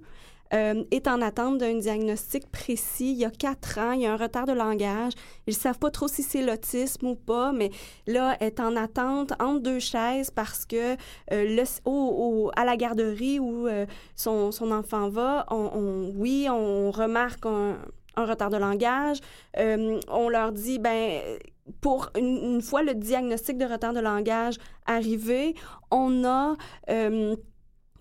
[0.56, 3.12] euh, est en attente d'un diagnostic précis.
[3.12, 5.14] Il y a quatre ans, il y a un retard de langage.
[5.48, 7.72] Ils ne savent pas trop si c'est l'autisme ou pas, mais
[8.08, 10.96] là, est en attente entre deux chaises parce que
[11.34, 17.78] euh, au, à la garderie où euh, son, son enfant va, oui, on remarque un,
[18.18, 19.20] retard de langage.
[19.58, 21.22] On leur dit, ben,
[21.82, 25.54] pour une, fois le diagnostic de retard de langage arrivé,
[25.92, 26.56] on a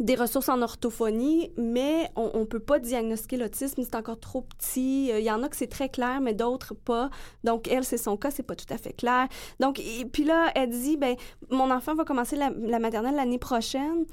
[0.00, 5.10] des ressources en orthophonie, mais on ne peut pas diagnostiquer l'autisme, c'est encore trop petit.
[5.12, 7.10] Euh, Il y en a que c'est très clair, mais d'autres pas.
[7.44, 9.28] Donc, elle, c'est son cas, c'est pas tout à fait clair.
[9.60, 11.14] Donc, et puis là, elle dit, ben,
[11.50, 14.04] mon enfant va commencer la, la maternelle l'année prochaine.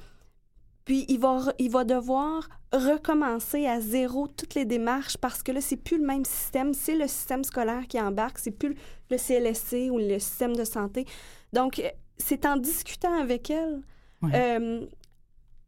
[0.86, 5.62] Puis il va, il va devoir recommencer à zéro toutes les démarches parce que là,
[5.62, 6.74] c'est plus le même système.
[6.74, 8.76] C'est le système scolaire qui embarque, c'est plus
[9.10, 11.06] le CLSC ou le système de santé.
[11.54, 11.82] Donc,
[12.17, 13.82] c'est en discutant avec elle,
[14.34, 14.86] euh,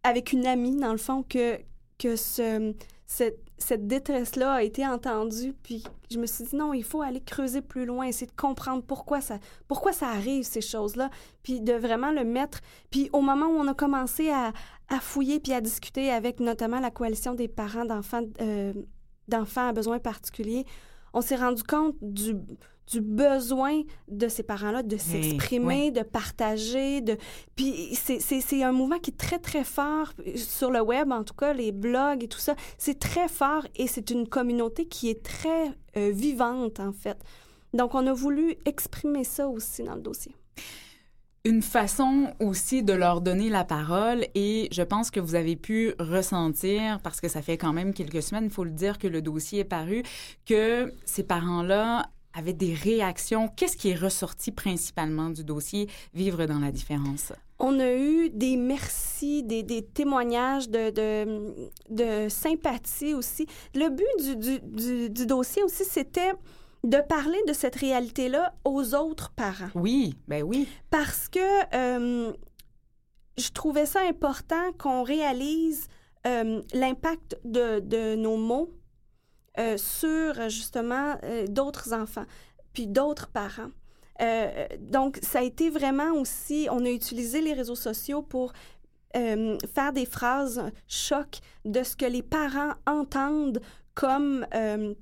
[0.03, 1.59] avec une amie, dans le fond, que,
[2.01, 2.73] ce,
[3.05, 5.53] cette, détresse-là a été entendue.
[5.63, 8.83] Puis je me suis dit, non, il faut aller creuser plus loin, essayer de comprendre
[8.83, 9.39] pourquoi ça,
[10.07, 11.09] arrive, ces choses-là.
[11.43, 12.59] Puis de vraiment le mettre.
[12.91, 14.51] Puis au moment où on a commencé à,
[14.89, 18.73] à fouiller puis à discuter avec notamment la coalition des parents d'enfants euh,
[19.29, 20.65] d'enfants à besoins particuliers,
[21.13, 22.35] on s'est rendu compte du,
[22.87, 27.01] du besoin de ces parents-là de s'exprimer, de partager.
[27.01, 27.17] De...
[27.55, 31.53] Puis c'est un mouvement qui est très, très fort sur le web, en tout cas,
[31.53, 32.55] les blogs et tout ça.
[32.77, 37.17] C'est très fort et c'est une communauté qui est très euh, vivante, en fait.
[37.73, 40.35] Donc, on a voulu exprimer ça aussi dans le dossier
[41.45, 45.93] une façon aussi de leur donner la parole et je pense que vous avez pu
[45.99, 49.21] ressentir, parce que ça fait quand même quelques semaines, il faut le dire, que le
[49.21, 50.03] dossier est paru,
[50.45, 53.47] que ces parents-là avaient des réactions.
[53.47, 57.33] Qu'est-ce qui est ressorti principalement du dossier Vivre dans la différence?
[57.59, 63.45] On a eu des merci, des, des témoignages de, de, de, sympathie aussi.
[63.73, 66.33] Le but du, du, du, du dossier aussi, c'était
[66.83, 69.69] de parler de cette réalité-là aux autres parents.
[69.75, 70.67] Oui, ben oui.
[70.89, 71.39] Parce que
[71.73, 72.33] euh,
[73.37, 75.87] je trouvais ça important qu'on réalise
[76.27, 78.69] euh, l'impact de, de, nos mots
[79.59, 81.15] euh, sur justement
[81.47, 82.25] d'autres enfants,
[82.73, 83.71] puis d'autres parents.
[84.79, 88.53] donc, ça a été vraiment aussi, on a utilisé les réseaux sociaux pour
[89.13, 93.61] faire des phrases choc de ce que les parents entendent
[93.93, 94.45] comme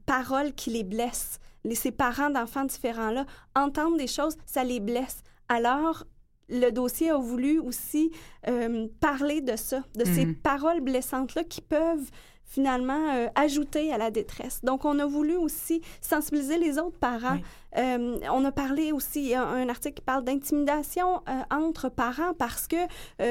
[0.05, 5.23] paroles qui les blessent les, ces parents d'enfants différents-là entendent des choses, ça les blesse.
[5.49, 6.05] Alors,
[6.49, 8.11] le dossier a voulu aussi
[8.47, 10.35] euh, parler de ça, de ces mhm.
[10.35, 12.09] paroles blessantes-là qui peuvent
[12.51, 14.59] finalement euh, ajouter à la détresse.
[14.61, 17.37] Donc, on a voulu aussi sensibiliser les autres parents.
[17.77, 21.87] Euh, on a parlé aussi, il y a un article qui parle d'intimidation euh, entre
[21.87, 22.75] parents parce que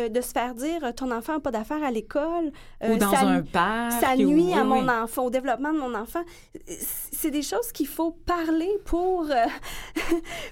[0.09, 2.51] de se faire dire ton enfant n'a pas d'affaires à l'école,
[2.83, 6.23] ou dans ça, un parc, ça nuit à mon enfant, au développement de mon enfant.
[7.13, 9.27] C'est des choses qu'il faut parler pour.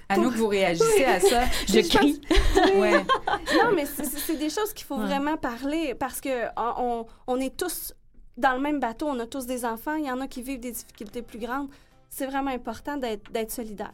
[0.09, 2.21] À nous que vous réagissez à ça, je crie.
[2.75, 3.03] ouais.
[3.63, 7.93] Non, mais c'est des choses qu'il faut vraiment parler parce que on, on est tous
[8.39, 10.59] dans le même bateau, on a tous des enfants, il y en a qui vivent
[10.59, 11.67] des difficultés plus grandes.
[12.11, 13.91] C'est vraiment important d'être solidaire.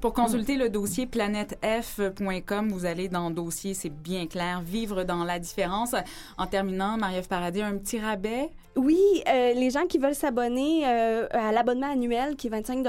[0.00, 5.22] Pour consulter le dossier planètef.com, vous allez dans le dossier, c'est bien clair, vivre dans
[5.22, 5.94] la différence.
[6.38, 8.50] En terminant, Marie-Ève Paradis, un petit rabais?
[8.74, 12.84] Oui, euh, les gens qui veulent s'abonner euh, à l'abonnement annuel qui est 25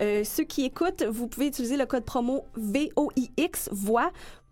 [0.00, 4.10] euh, ceux qui écoutent, vous pouvez utiliser le code promo VOIX, voix,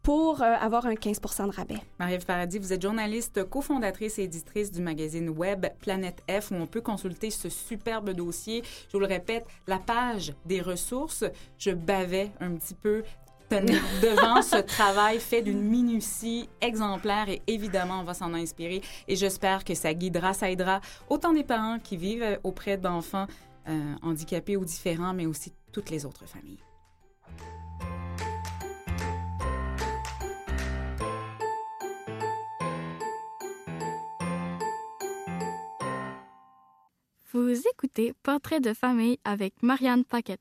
[0.08, 1.82] pour euh, avoir un 15 de rabais.
[1.98, 6.66] Marie-Ève Paradis, vous êtes journaliste, cofondatrice et éditrice du magazine web Planète F où on
[6.66, 8.62] peut consulter ce superbe dossier.
[8.86, 11.24] Je vous le répète, la page des ressources,
[11.58, 13.02] je bavais un petit peu
[13.50, 19.62] devant ce travail fait d'une minutie exemplaire et évidemment, on va s'en inspirer et j'espère
[19.62, 23.26] que ça guidera, ça aidera autant des parents qui vivent auprès d'enfants
[23.68, 26.64] euh, handicapés ou différents, mais aussi toutes les autres familles.
[37.40, 40.40] Vous écoutez Portrait de famille avec Marianne Paquette.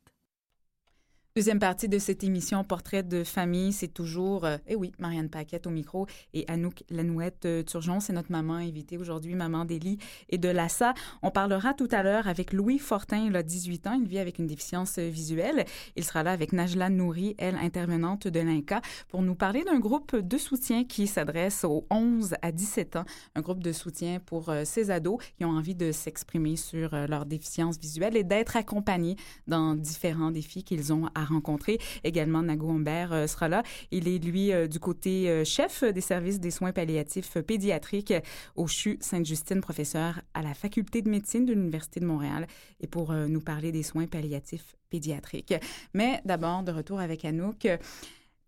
[1.37, 5.67] Deuxième partie de cette émission Portrait de famille, c'est toujours, euh, eh oui, Marianne Paquette
[5.67, 10.39] au micro et Anouk Lanouette euh, Turgeon, c'est notre maman invitée aujourd'hui, maman d'Élie et
[10.39, 10.95] de Lassa.
[11.21, 14.39] On parlera tout à l'heure avec Louis Fortin, il a 18 ans, il vit avec
[14.39, 15.65] une déficience euh, visuelle.
[15.95, 20.15] Il sera là avec Najla Nouri, elle intervenante de l'INCA, pour nous parler d'un groupe
[20.15, 24.89] de soutien qui s'adresse aux 11 à 17 ans, un groupe de soutien pour ces
[24.89, 30.31] ados qui ont envie de s'exprimer sur leur déficience visuelle et d'être accompagnés dans différents
[30.31, 31.79] défis qu'ils ont à rencontrer.
[32.03, 33.63] Également, Nago Humbert euh, sera là.
[33.91, 38.13] Il est, lui, euh, du côté euh, chef des services des soins palliatifs pédiatriques
[38.55, 42.47] au CHU Sainte-Justine, professeur à la faculté de médecine de l'Université de Montréal,
[42.79, 45.53] et pour nous parler des soins palliatifs pédiatriques.
[45.93, 47.67] Mais d'abord, de retour avec Anouk.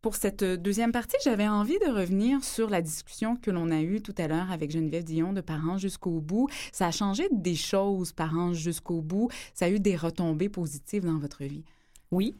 [0.02, 4.02] Pour cette deuxième partie, j'avais envie de revenir sur la discussion que l'on a eue
[4.02, 6.48] tout à l'heure avec Geneviève Dion de Parents jusqu'au bout.
[6.72, 9.30] Ça a changé des choses, Parents jusqu'au bout.
[9.54, 11.66] Ça a eu des retombées positives dans votre vie.
[12.12, 12.36] Oui,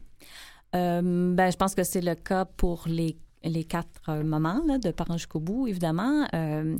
[0.74, 4.78] euh, ben, je pense que c'est le cas pour les, les quatre euh, mamans là,
[4.78, 6.26] de parents jusqu'au bout, évidemment.
[6.34, 6.78] Euh,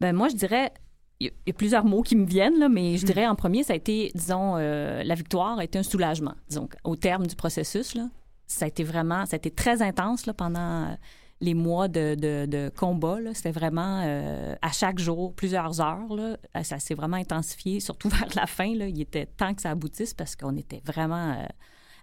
[0.00, 0.72] ben, moi, je dirais,
[1.20, 3.72] il y, a plusieurs mots qui me viennent, là, mais je dirais en premier, ça
[3.72, 6.34] a été, disons, la victoire a été un soulagement.
[6.48, 8.08] Disons, au terme du processus, là,
[8.46, 10.96] ça a été vraiment, ça a été très intense là, pendant
[11.40, 13.18] les mois de, de, de combat.
[13.34, 16.14] C'était vraiment euh, à chaque jour, plusieurs heures.
[16.14, 16.36] Là.
[16.64, 18.74] Ça s'est vraiment intensifié, surtout vers la fin.
[18.74, 18.88] Là.
[18.88, 21.44] Il était temps que ça aboutisse parce qu'on était vraiment euh,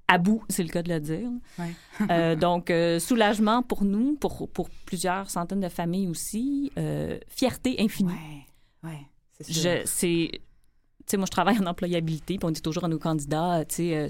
[0.08, 1.30] à bout, c'est le cas de le dire.
[1.58, 1.72] Ouais.
[2.12, 6.72] Euh, donc, euh, soulagement pour nous, pour, pour plusieurs centaines de familles aussi.
[6.78, 8.14] euh, fierté infinie.
[8.84, 9.00] Ouais, ouais,
[9.32, 9.62] c'est sûr.
[9.64, 10.40] Je, c'est, tu
[11.08, 13.96] sais, moi, je travaille en employabilité, puis on dit toujours à nos candidats, tu sais,
[13.96, 14.08] euh,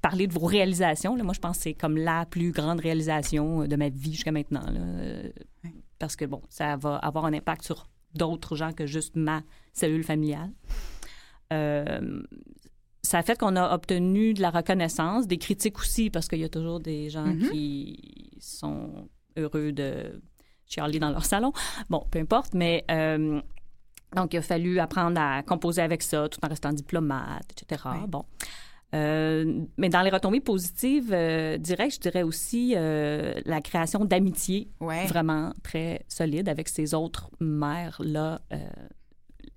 [0.00, 1.16] parler de vos réalisations.
[1.16, 4.32] Là, moi, je pense que c'est comme la plus grande réalisation de ma vie jusqu'à
[4.32, 4.64] maintenant.
[4.70, 4.80] là.
[4.80, 5.28] Euh.
[5.98, 10.02] Parce que, bon, ça va avoir un impact sur d'autres gens que juste ma cellule
[10.02, 10.50] familiale.
[11.52, 12.22] Euh,
[13.02, 16.44] ça a fait qu'on a obtenu de la reconnaissance, des critiques aussi, parce qu'il y
[16.44, 17.50] a toujours des gens Mhm.
[17.50, 20.20] qui sont heureux de
[20.66, 21.52] chialer dans leur salon.
[21.90, 23.40] Bon, peu importe, mais euh,
[24.14, 27.82] donc il a fallu apprendre à composer avec ça tout en restant diplomate, etc.
[28.00, 28.06] Oui.
[28.08, 28.24] Bon.
[28.94, 34.68] Euh, mais dans les retombées positives euh, directes, je dirais aussi euh, la création d'amitiés
[34.80, 35.06] Ouais.
[35.06, 38.42] vraiment très solide avec ces autres mères-là,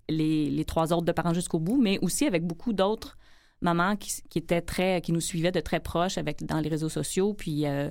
[0.09, 3.17] les, les trois autres de parents jusqu'au bout, mais aussi avec beaucoup d'autres
[3.61, 6.89] mamans qui, qui étaient très, qui nous suivaient de très proches avec, dans les réseaux
[6.89, 7.89] sociaux, puis euh,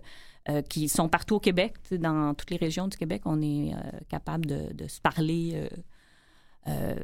[0.48, 3.76] euh, qui sont partout au Québec, dans toutes les régions du Québec, on est euh,
[4.08, 5.68] capable de, de se parler.
[6.66, 6.94] euh,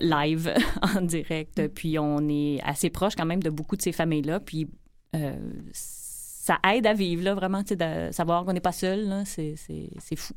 [0.00, 0.54] live
[0.96, 4.66] en direct, puis on est assez proche quand même de beaucoup de ces familles-là, puis
[5.14, 5.36] euh,
[5.72, 10.34] ça aide à vivre, là, vraiment, de savoir qu'on n'est pas seul, c'est fou.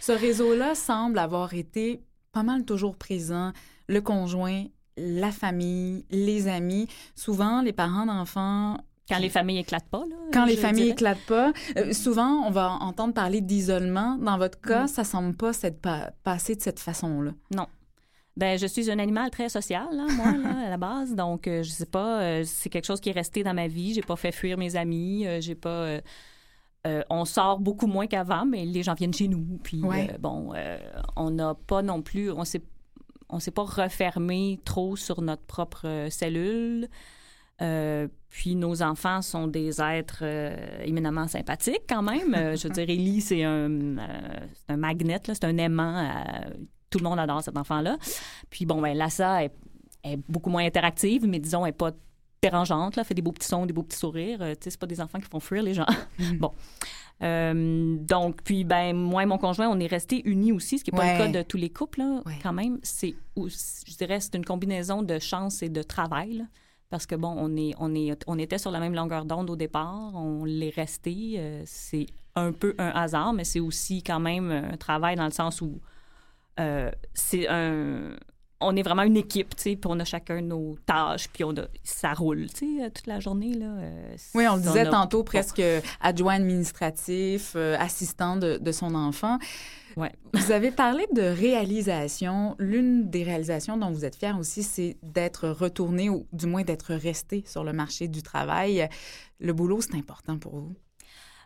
[0.00, 2.00] Ce réseau-là semble avoir été
[2.32, 3.52] pas mal toujours présent.
[3.88, 4.64] Le conjoint,
[4.96, 6.86] la famille, les amis.
[7.14, 8.78] Souvent, les parents d'enfants
[9.08, 10.16] Quand les familles éclatent pas, là.
[10.32, 14.16] Quand les familles éclatent pas, euh, souvent on va entendre parler d'isolement.
[14.16, 14.88] Dans votre cas, Mm.
[14.88, 17.32] ça semble pas s'être pa- passé de cette façon-là.
[18.36, 21.14] Ben, je suis un animal très social, là, moi, là, à la base.
[21.14, 23.94] Donc, euh, je sais pas, euh, c'est quelque chose qui est resté dans ma vie.
[23.94, 25.24] J'ai pas fait fuir mes amis.
[25.26, 25.98] euh, j'ai pas.
[27.10, 29.58] on sort beaucoup moins qu'avant, mais les gens viennent chez nous.
[29.62, 30.16] Puis, Ouais.
[30.20, 30.52] bon,
[31.16, 32.30] on n'a pas non plus.
[32.30, 32.62] On s'est,
[33.34, 36.88] on s'est pas refermé trop sur notre propre euh, cellule.
[37.62, 42.34] Euh, puis nos enfants sont des êtres euh, éminemment sympathiques quand même.
[42.34, 43.96] Euh, je veux dire, Ellie, c'est un,
[44.54, 46.08] c'est un magnet, c'est un aimant.
[46.90, 47.96] tout le monde adore cet enfant-là.
[48.50, 49.52] Puis bon, ben Lassa est,
[50.04, 51.92] est beaucoup moins interactive, mais disons, elle n'est pas
[52.42, 54.38] dérangeante, là, fait des beaux petits sons, des beaux petits sourires.
[54.38, 55.86] Tu sais, c'est pas des enfants qui font fuir les gens.
[56.18, 56.38] Mhm.
[56.38, 56.52] Bon.
[57.22, 60.92] Euh, donc, puis, ben, moi et mon conjoint, on est restés unis aussi, ce qui
[60.92, 62.38] n'est pas le cas de tous les couples, là, Ouais.
[62.42, 62.78] quand même.
[62.82, 66.44] C'est, je dirais, c'est une combinaison de chance et de travail, là.
[66.90, 69.56] Parce que, bon, on, est, on, est, on était sur la même longueur d'onde au
[69.56, 71.34] départ, on l'est resté.
[71.38, 75.30] euh, c'est un peu un hasard, mais c'est aussi quand même un travail dans le
[75.32, 75.80] sens où
[76.60, 78.10] euh, c'est un.
[78.60, 81.50] On est vraiment une équipe, tu sais, puis on a chacun nos tâches, puis on
[81.56, 83.66] a, ça roule, tu sais, euh, toute la journée, là.
[83.66, 85.60] euh, Oui, on le disait a- tantôt, presque
[86.00, 89.38] adjoint administratif, euh, assistant de, de son enfant.
[89.96, 90.12] Ouais.
[90.32, 92.56] Vous avez parlé de réalisation.
[92.58, 96.94] L'une des réalisations dont vous êtes fier aussi, c'est d'être retourné, ou du moins d'être
[96.94, 98.88] resté sur le marché du travail.
[99.40, 100.74] Le boulot, c'est important pour vous?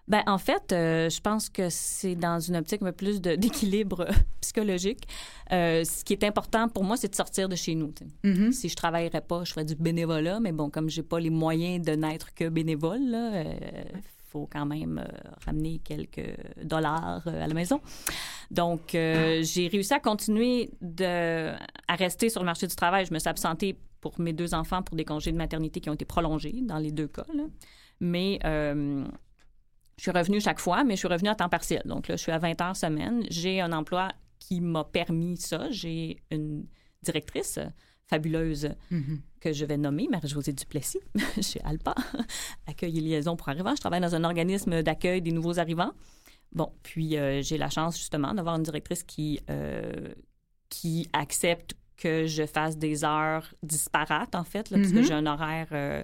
[0.08, 4.00] Ben, en fait, euh, je pense que c'est dans une optique un peu plus d'équilibre
[4.08, 5.06] euh, psychologique.
[5.52, 7.92] Euh, ce qui est important pour moi, c'est de sortir de chez nous.
[8.24, 8.52] Mhm.
[8.52, 11.84] Si je travaillerais pas, je ferais du bénévolat, mais bon, comme j'ai pas les moyens
[11.84, 13.00] de n'être que bénévole,
[14.28, 17.80] il faut quand même euh, ramener quelques dollars euh, à la maison.
[18.50, 21.52] Donc, euh, j'ai réussi à continuer de,
[21.88, 23.06] à rester sur le marché du travail.
[23.06, 25.94] Je me suis absentée pour mes deux enfants pour des congés de maternité qui ont
[25.94, 27.24] été prolongés dans les deux cas.
[27.34, 27.44] là.
[28.00, 29.04] Mais euh,
[29.98, 31.82] je suis revenue chaque fois, mais je suis revenue à temps partiel.
[31.84, 33.24] Donc là, je suis à 20 heures semaine.
[33.28, 35.70] J'ai un emploi qui m'a permis ça.
[35.70, 36.66] J'ai une
[37.02, 37.58] directrice
[38.06, 39.20] fabuleuse Mhm.
[39.40, 41.00] que je vais nommer Marie-Josée Duplessis
[41.42, 41.94] chez Alpa,
[42.66, 43.74] accueil et liaison pour arrivants.
[43.74, 45.92] Je travaille dans un organisme d'accueil des nouveaux arrivants.
[46.52, 50.14] Bon, puis euh, j'ai la chance justement d'avoir une directrice qui, euh,
[50.70, 55.04] qui accepte que je fasse des heures disparates, en fait, là, parce que Mhm.
[55.04, 56.02] j'ai un horaire euh,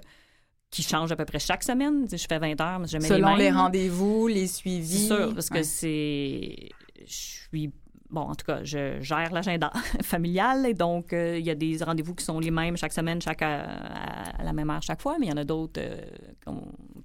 [0.75, 2.05] qui change à peu près chaque semaine.
[2.11, 3.57] Je fais 20 heures, mais jamais Selon les les mêmes.
[3.57, 5.07] rendez-vous, les suivis.
[5.07, 5.63] C'est sûr, parce que Ouais.
[5.63, 6.69] c'est.
[7.05, 7.71] Je suis.
[8.09, 9.71] Bon, en tout cas, je gère l'agenda
[10.03, 13.19] familial et donc euh, il y a des rendez-vous qui sont les mêmes chaque semaine,
[13.21, 13.63] chaque à,
[14.39, 16.01] à la même heure chaque fois, mais il y en a d'autres euh,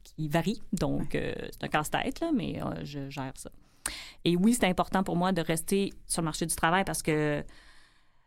[0.04, 0.60] qui varient.
[0.72, 3.50] Donc, euh, c'est un casse-tête, mais euh, je gère ça.
[4.24, 7.42] Et oui, c'est important pour moi de rester sur le marché du travail parce que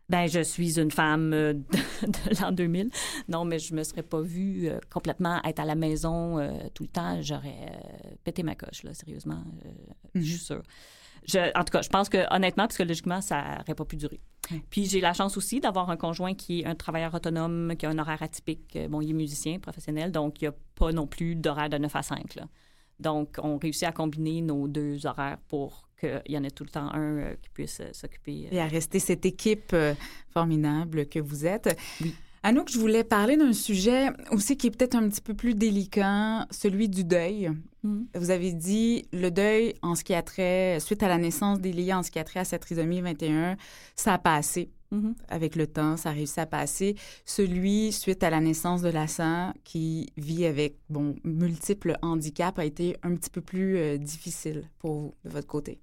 [0.08, 1.52] ben, je suis une femme euh,
[2.02, 2.90] de, de l'an 2000.
[3.28, 6.82] Non, mais je me serais pas vue euh, complètement être à la maison euh, tout
[6.82, 7.20] le temps.
[7.22, 9.42] J'aurais euh, pété ma coche, là, sérieusement.
[9.64, 9.70] Euh,
[10.14, 10.62] Je suis sûre.
[11.26, 14.20] Je, en tout cas, je pense que honnêtement, psychologiquement, ça n'aurait pas pu durer.
[14.68, 17.88] Puis j'ai la chance aussi d'avoir un conjoint qui est un travailleur autonome, qui a
[17.88, 18.76] un horaire atypique.
[18.90, 21.96] Bon, il est musicien professionnel, donc il n'y a pas non plus d'horaire de 9
[21.96, 22.34] à 5.
[22.34, 22.46] Là.
[23.00, 26.70] Donc, on réussit à combiner nos deux horaires pour qu'il y en ait tout le
[26.70, 28.48] temps un euh, qui puisse euh, s'occuper.
[28.50, 29.94] Et à rester cette équipe euh,
[30.32, 31.76] formidable que vous êtes.
[32.00, 32.14] Oui.
[32.42, 36.46] Anouk, je voulais parler d'un sujet aussi qui est peut-être un petit peu plus délicat,
[36.50, 37.50] celui du deuil.
[37.82, 38.06] Mhm.
[38.14, 41.98] Vous avez dit le deuil en ce qui a trait, suite à la naissance d'Elia,
[41.98, 43.56] en ce qui a trait à cette trisomie 21,
[43.96, 45.14] ça a passé Mhm.
[45.28, 46.94] avec le temps, ça a réussi à passer.
[47.24, 52.96] Celui suite à la naissance de Lassan, qui vit avec bon multiples handicaps, a été
[53.02, 55.80] un petit peu plus euh, difficile pour vous de votre côté?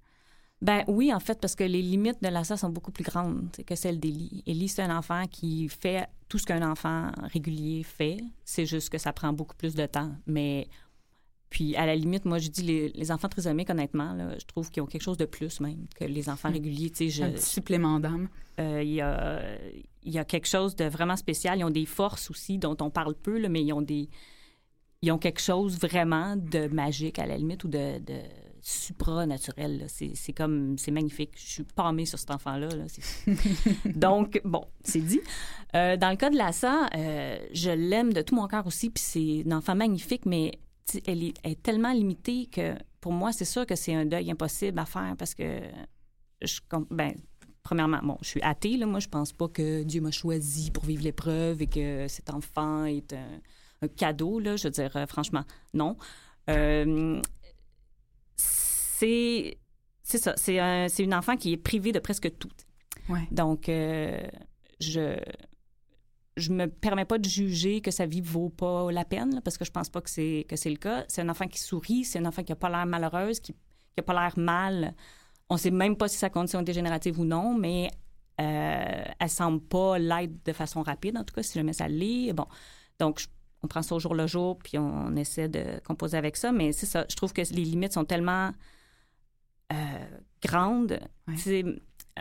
[0.62, 3.74] Ben oui, en fait, parce que les limites de l'ASA sont beaucoup plus grandes que
[3.74, 4.44] celles d'Élie.
[4.46, 8.18] Élie, c'est un enfant qui fait tout ce qu'un enfant régulier fait.
[8.44, 10.12] C'est juste que ça prend beaucoup plus de temps.
[10.26, 10.68] Mais
[11.50, 14.70] puis, à la limite, moi, je dis les, les enfants trisomiques, honnêtement, là, je trouve
[14.70, 16.52] qu'ils ont quelque chose de plus même que les enfants Mm.
[16.54, 16.90] réguliers.
[16.90, 18.28] Tu sais, un je- petit supplément d'âme.
[18.60, 19.42] euh, il y, a,
[20.04, 21.58] il y a quelque chose de vraiment spécial.
[21.58, 24.08] Ils ont des forces aussi dont on parle peu, là, mais ils ont des
[25.04, 28.20] ils ont quelque chose vraiment de magique à la limite ou de, de
[28.62, 29.86] supranaturel.
[29.88, 31.32] C'est comme c'est magnifique.
[31.34, 32.68] Je suis pâmée sur cet enfant-là.
[32.68, 32.84] là.
[33.94, 35.20] Donc bon, c'est dit.
[35.74, 38.88] Euh, dans le cas de Lassa, euh, je l'aime de tout mon cœur aussi.
[38.88, 40.58] Puis c'est un enfant magnifique, mais
[41.06, 44.30] elle est, elle est tellement limitée que pour moi, c'est sûr que c'est un deuil
[44.30, 45.60] impossible à faire parce que
[46.40, 46.60] je
[46.90, 47.14] ben
[47.64, 48.86] premièrement, bon, je suis athée, là.
[48.86, 52.84] Moi, je pense pas que Dieu m'a choisi pour vivre l'épreuve et que cet enfant
[52.84, 53.40] est un,
[53.82, 54.56] un cadeau, là.
[54.56, 55.44] Je veux dire, euh, franchement,
[55.74, 55.96] non.
[56.50, 57.20] Euh,
[59.02, 59.58] c'est...
[60.04, 60.34] C'est ça.
[60.36, 62.50] C'est un, c'est une enfant qui est privée de presque tout.
[63.08, 63.26] Ouais.
[63.30, 64.20] Donc, euh,
[64.80, 65.16] je
[66.36, 69.58] je me permets pas de juger que sa vie vaut pas la peine, là, parce
[69.58, 71.04] que je pense pas que c'est que c'est le cas.
[71.08, 74.00] C'est un enfant qui sourit, c'est un enfant qui a pas l'air malheureuse, qui, qui
[74.00, 74.94] a pas l'air mal.
[75.50, 77.90] On sait même pas si sa condition est dégénérative ou non, mais
[78.40, 82.32] euh, elle semble pas l'être de façon rapide, en tout cas, si jamais ça l'est.
[82.32, 82.46] Bon,
[82.98, 83.28] donc je-
[83.62, 86.72] on prend ça au jour le jour, puis on essaie de composer avec ça, mais
[86.72, 87.04] c'est ça.
[87.08, 88.50] Je trouve que les limites sont tellement
[89.72, 90.18] euh.
[91.28, 91.36] Ouais.
[91.36, 91.64] C'est-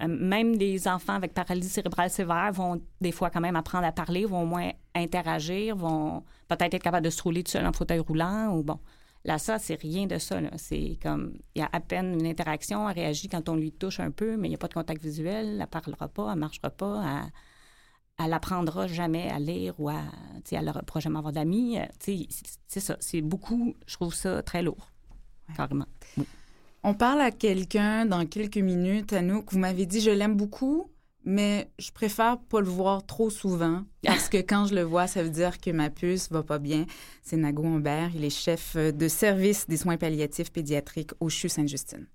[0.01, 3.91] euh, même les enfants avec paralysie cérébrale sévère vont des fois quand même apprendre à
[3.91, 7.73] parler, vont au moins interagir, vont peut-être être capables de se rouler tout seul en
[7.73, 8.79] fauteuil roulant ou bon.
[9.25, 10.39] Là, ça, c'est rien de ça.
[10.57, 13.99] C'est comme, il y a à peine une interaction, elle réagit quand on lui touche
[13.99, 16.69] un peu, mais il n'y a pas de contact visuel, elle parlera pas, elle marchera
[16.71, 20.01] pas, elle, elle apprendra jamais à lire ou à,
[20.51, 21.77] elle ne pourra jamais avoir d'amis.
[21.79, 22.27] Euh, c'est-
[22.79, 24.89] ça, c'est beaucoup, je trouve ça très lourd,
[25.49, 25.55] Ouais.
[25.55, 25.85] carrément.
[26.83, 29.53] On parle à quelqu'un dans quelques minutes, Anouk.
[29.53, 30.89] Vous m'avez dit, je l'aime beaucoup,
[31.23, 35.21] mais je préfère pas le voir trop souvent parce que quand je le vois, ça
[35.21, 36.87] veut dire que ma puce va pas bien.
[37.21, 38.09] C'est Nago Humbert.
[38.15, 42.07] Il est chef de service des soins palliatifs pédiatriques au CHU Sainte-Justine.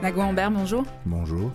[0.00, 0.84] Nago Humbert, bonjour.
[1.04, 1.50] Bonjour.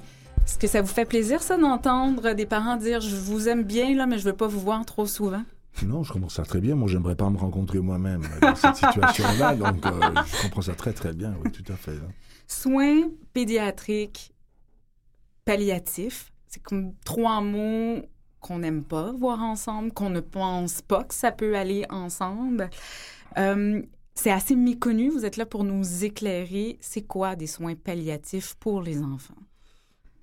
[0.56, 3.94] Est-ce que ça vous fait plaisir, ça, d'entendre des parents dire Je vous aime bien,
[3.94, 5.44] là, mais je veux pas vous voir trop souvent?
[5.86, 6.76] Non, je comprends ça très bien.
[6.76, 9.54] Moi, j'aimerais pas me rencontrer moi-même dans cette situation-là.
[9.58, 11.36] Donc, euh, je comprends ça très, très bien.
[11.44, 11.98] Oui, tout à fait.
[11.98, 12.08] hein.
[12.48, 13.02] Soins
[13.34, 14.32] pédiatriques
[15.44, 18.06] palliatifs, c'est comme trois mots
[18.40, 22.70] qu'on n'aime pas voir ensemble, qu'on ne pense pas que ça peut aller ensemble.
[23.38, 23.82] Euh,
[24.14, 25.10] c'est assez méconnu.
[25.10, 26.78] Vous êtes là pour nous éclairer.
[26.80, 29.36] C'est quoi des soins palliatifs pour les enfants?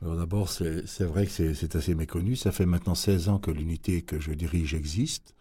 [0.02, 2.36] Alors, d'abord, c'est c'est vrai que c'est c'est assez méconnu.
[2.36, 5.34] Ça fait maintenant 16 ans que l'unité que je dirige existe.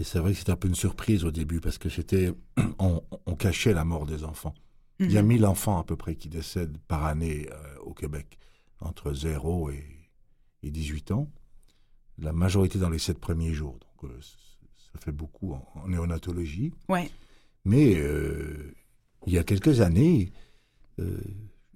[0.00, 2.32] Et c'est vrai que c'était un peu une surprise au début parce que c'était.
[2.78, 4.54] On, on cachait la mort des enfants.
[5.00, 5.28] Il y a Mhm.
[5.28, 8.38] 1000 enfants à peu près qui décèdent par année euh, au Québec,
[8.80, 9.84] entre 0 et,
[10.62, 11.28] et 18 ans.
[12.18, 13.78] La majorité dans les 7 premiers jours.
[13.80, 16.72] Donc, euh, ça fait beaucoup en, en néonatologie.
[16.88, 17.10] Ouais.
[17.64, 18.74] Mais euh,
[19.26, 20.32] il y a quelques années,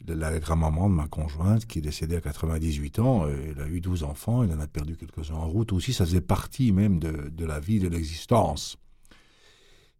[0.09, 3.81] la grand-maman de ma conjointe, qui est décédée à 98 ans, euh, elle a eu
[3.81, 7.29] 12 enfants, elle en a perdu quelques-uns en route aussi, ça faisait partie même de,
[7.31, 8.77] de la vie, de l'existence.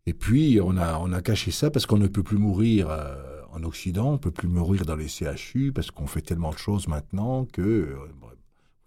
[0.07, 3.41] Et puis, on a, on a caché ça parce qu'on ne peut plus mourir euh,
[3.53, 6.59] en Occident, on ne peut plus mourir dans les CHU, parce qu'on fait tellement de
[6.59, 7.97] choses maintenant que euh,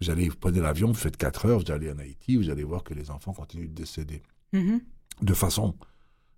[0.00, 2.64] vous allez, vous prenez l'avion, vous faites 4 heures, vous allez en Haïti, vous allez
[2.64, 4.80] voir que les enfants continuent de décéder Mhm.
[5.22, 5.74] de façon,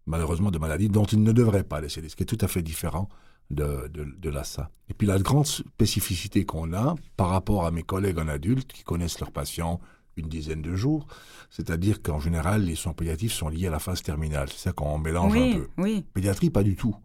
[0.06, 2.62] malheureusement, de maladie dont ils ne devraient pas décéder, ce qui est tout à fait
[2.62, 3.08] différent
[3.50, 4.70] de, de, de l'ASA.
[4.88, 8.82] Et puis la grande spécificité qu'on a par rapport à mes collègues en adultes qui
[8.84, 9.80] connaissent leurs patients
[10.16, 11.06] une dizaine de jours,
[11.48, 14.48] c'est-à-dire qu'en général, les soins palliatifs sont liés à la phase terminale.
[14.50, 15.68] C'est ça qu'on mélange Oui, un peu.
[15.78, 16.04] oui.
[16.12, 16.96] Pédiatrie, pas du tout.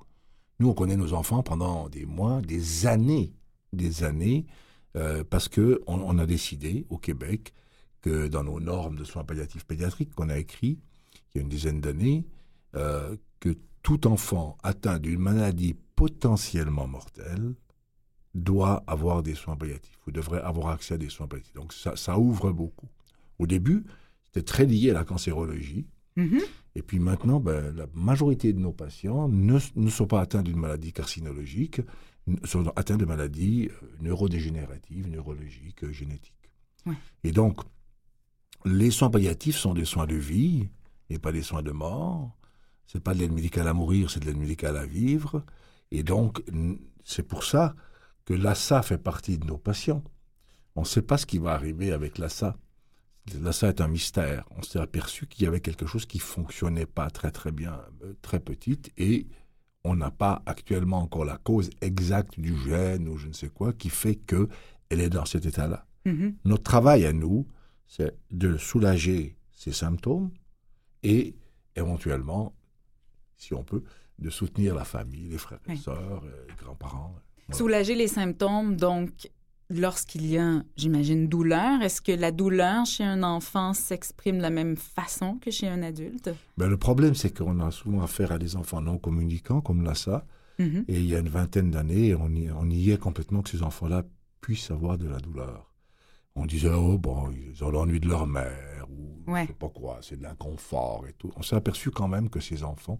[0.59, 3.31] Nous, on connaît nos enfants pendant des mois, des années,
[3.71, 4.45] des années,
[4.95, 7.53] euh, parce que on, on a décidé au Québec
[8.01, 10.79] que dans nos normes de soins palliatifs pédiatriques qu'on a écrit
[11.33, 12.25] il y a une dizaine d'années,
[12.75, 17.55] euh, que tout enfant atteint d'une maladie potentiellement mortelle
[18.35, 21.53] doit avoir des soins palliatifs ou devrait avoir accès à des soins palliatifs.
[21.53, 22.89] Donc ça, ça ouvre beaucoup.
[23.39, 23.85] Au début,
[24.25, 25.87] c'était très lié à la cancérologie.
[26.17, 26.41] Mhm.
[26.75, 30.59] Et puis maintenant, ben, la majorité de nos patients ne, ne sont pas atteints d'une
[30.59, 31.79] maladie carcinologique,
[32.43, 36.51] sont atteints de maladies euh, neurodégénératives, neurologiques, euh, génétiques.
[36.85, 36.95] Ouais.
[37.23, 37.61] Et donc,
[38.65, 40.67] les soins palliatifs sont des soins de vie
[41.09, 42.35] et pas des soins de mort.
[42.87, 45.45] C'est pas de l'aide médicale à mourir, c'est de l'aide médicale à vivre.
[45.93, 46.43] Et donc,
[47.05, 47.75] c'est pour ça
[48.25, 50.03] que l'ASA fait partie de nos patients.
[50.75, 52.57] On ne sait pas ce qui va arriver avec l'ASA.
[53.39, 54.43] L'ASA est un mystère.
[54.57, 58.13] On s'est aperçu qu'il y avait quelque chose qui fonctionnait pas très très bien, euh,
[58.23, 59.27] très petite, et
[59.83, 63.71] on n'a pas actuellement encore la cause exacte du gène ou je ne sais quoi
[63.71, 64.49] qui fait que
[64.89, 65.85] elle est dans cet état-là.
[66.05, 66.35] Mhm.
[66.45, 67.47] Notre travail à nous,
[67.85, 70.31] c'est de soulager ces symptômes
[71.03, 71.35] et
[71.75, 72.55] éventuellement,
[73.37, 73.83] si on peut,
[74.19, 75.77] de soutenir la famille, les frères et Oui.
[75.77, 77.13] sœurs, euh, les grands-parents.
[77.47, 77.57] Voilà.
[77.57, 79.29] Soulager les symptômes, donc,
[79.69, 84.49] lorsqu'il y a, j'imagine, douleur, est-ce que la douleur chez un enfant s'exprime de la
[84.49, 86.29] même façon que chez un adulte?
[86.57, 90.25] Ben, le problème, c'est qu'on a souvent affaire à des enfants non communicants comme l'ASA,
[90.59, 90.85] Mhm.
[90.87, 93.63] et il y a une vingtaine d'années, on y, on y est complètement que ces
[93.63, 94.03] enfants-là
[94.39, 95.71] puissent avoir de la douleur.
[96.35, 99.43] On disait, oh, bon, ils ont l'ennui de leur mère, ou Ouais.
[99.43, 101.31] je sais pas quoi, c'est de l'inconfort et tout.
[101.35, 102.99] On s'est aperçu quand même que ces enfants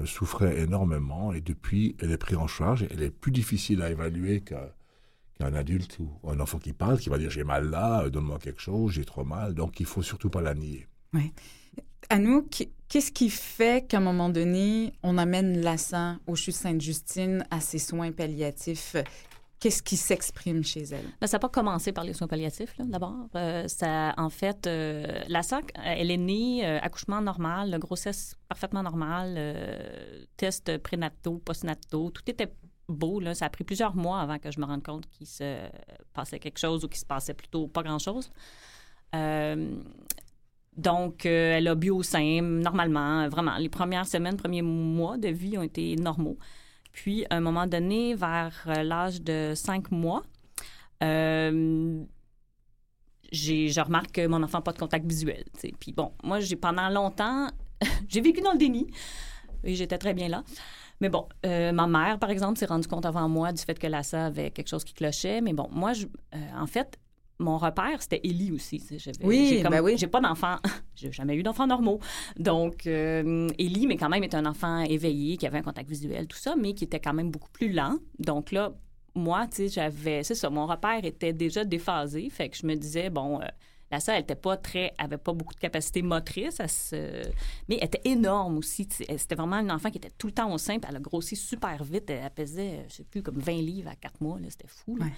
[0.00, 3.90] euh, souffraient énormément, et depuis, elle est prise en charge, elle est plus difficile à
[3.90, 8.10] évaluer qu'un adulte ou un enfant qui parle, qui va dire, j'ai mal là, euh,
[8.10, 10.86] donne-moi quelque chose, j'ai trop mal, donc il faut surtout pas la nier.
[12.10, 17.60] Anouk, qu'est-ce qui fait qu'à un moment donné, on amène l'assin au CHU Sainte-Justine à
[17.60, 18.96] ses soins palliatifs?
[19.58, 21.06] Qu'est-ce qui s'exprime chez elle?
[21.20, 23.28] Ben, ça n'a pas commencé par les soins palliatifs, d'abord.
[23.34, 28.82] Euh, ça, en fait, euh, la SAC, elle est née, euh, accouchement normal, grossesse parfaitement
[28.82, 32.52] normale, euh, test prénataux, postnataux, tout était
[32.86, 33.18] beau.
[33.18, 33.34] Là.
[33.34, 35.58] Ça a pris plusieurs mois avant que je me rende compte qu'il se
[36.12, 38.30] passait quelque chose ou qu'il se passait plutôt pas grand-chose.
[39.14, 39.74] Euh,
[40.76, 43.56] donc, euh, elle a bu au sein, normalement, vraiment.
[43.56, 46.36] Les premières semaines, premiers mois de vie ont été normaux.
[46.96, 50.22] Puis, à un moment donné, vers euh, l'âge de cinq mois,
[51.02, 52.02] euh,
[53.30, 55.44] je remarque que mon enfant n'a pas de contact visuel.
[55.54, 55.74] tu sais.
[55.78, 57.48] Puis bon, moi, j'ai pendant longtemps,
[58.08, 58.86] j'ai vécu dans le déni
[59.62, 60.42] et j'étais très bien là.
[61.02, 63.86] Mais bon, euh, ma mère, par exemple, s'est rendue compte avant moi du fait que
[63.86, 65.42] l'ASA avait quelque chose qui clochait.
[65.42, 66.06] Mais bon, moi, je-
[66.58, 66.98] en fait,
[67.38, 68.82] mon repère, c'était Ellie aussi.
[69.22, 69.96] Oui, j'ai ben oui.
[69.98, 70.56] J'ai pas d'enfant.
[70.94, 72.00] j'ai jamais eu d'enfants normaux.
[72.38, 76.26] Donc, euh, Ellie, mais quand même, est un enfant éveillé, qui avait un contact visuel,
[76.26, 77.98] tout ça, mais qui était quand même beaucoup plus lent.
[78.18, 78.72] Donc là,
[79.14, 80.22] moi, tu sais, j'avais...
[80.24, 82.28] C'est ça, mon repère était déjà déphasé.
[82.30, 83.40] Fait que je me disais, bon...
[83.40, 83.46] euh,
[83.90, 87.22] la sœur, elle était pas très, avait pas beaucoup de capacité motrice, se-
[87.68, 88.88] mais elle était énorme aussi.
[88.90, 91.36] C'était vraiment un enfant qui était tout le temps au sein, puis elle a grossi
[91.36, 92.10] super vite.
[92.10, 94.40] Elle pesait, je sais plus, comme 20 livres à 4 mois.
[94.40, 94.46] là.
[94.50, 94.96] C'était fou.
[94.96, 95.04] là.
[95.04, 95.12] Ouais.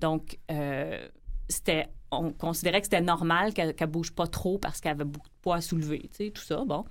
[0.00, 1.06] Donc, euh,
[1.48, 5.28] c'était, on considérait que c'était normal qu'elle, qu'elle bouge pas trop parce qu'elle avait beaucoup
[5.28, 6.64] de poids à soulever, tu sais, tout ça.
[6.64, 6.84] Bon.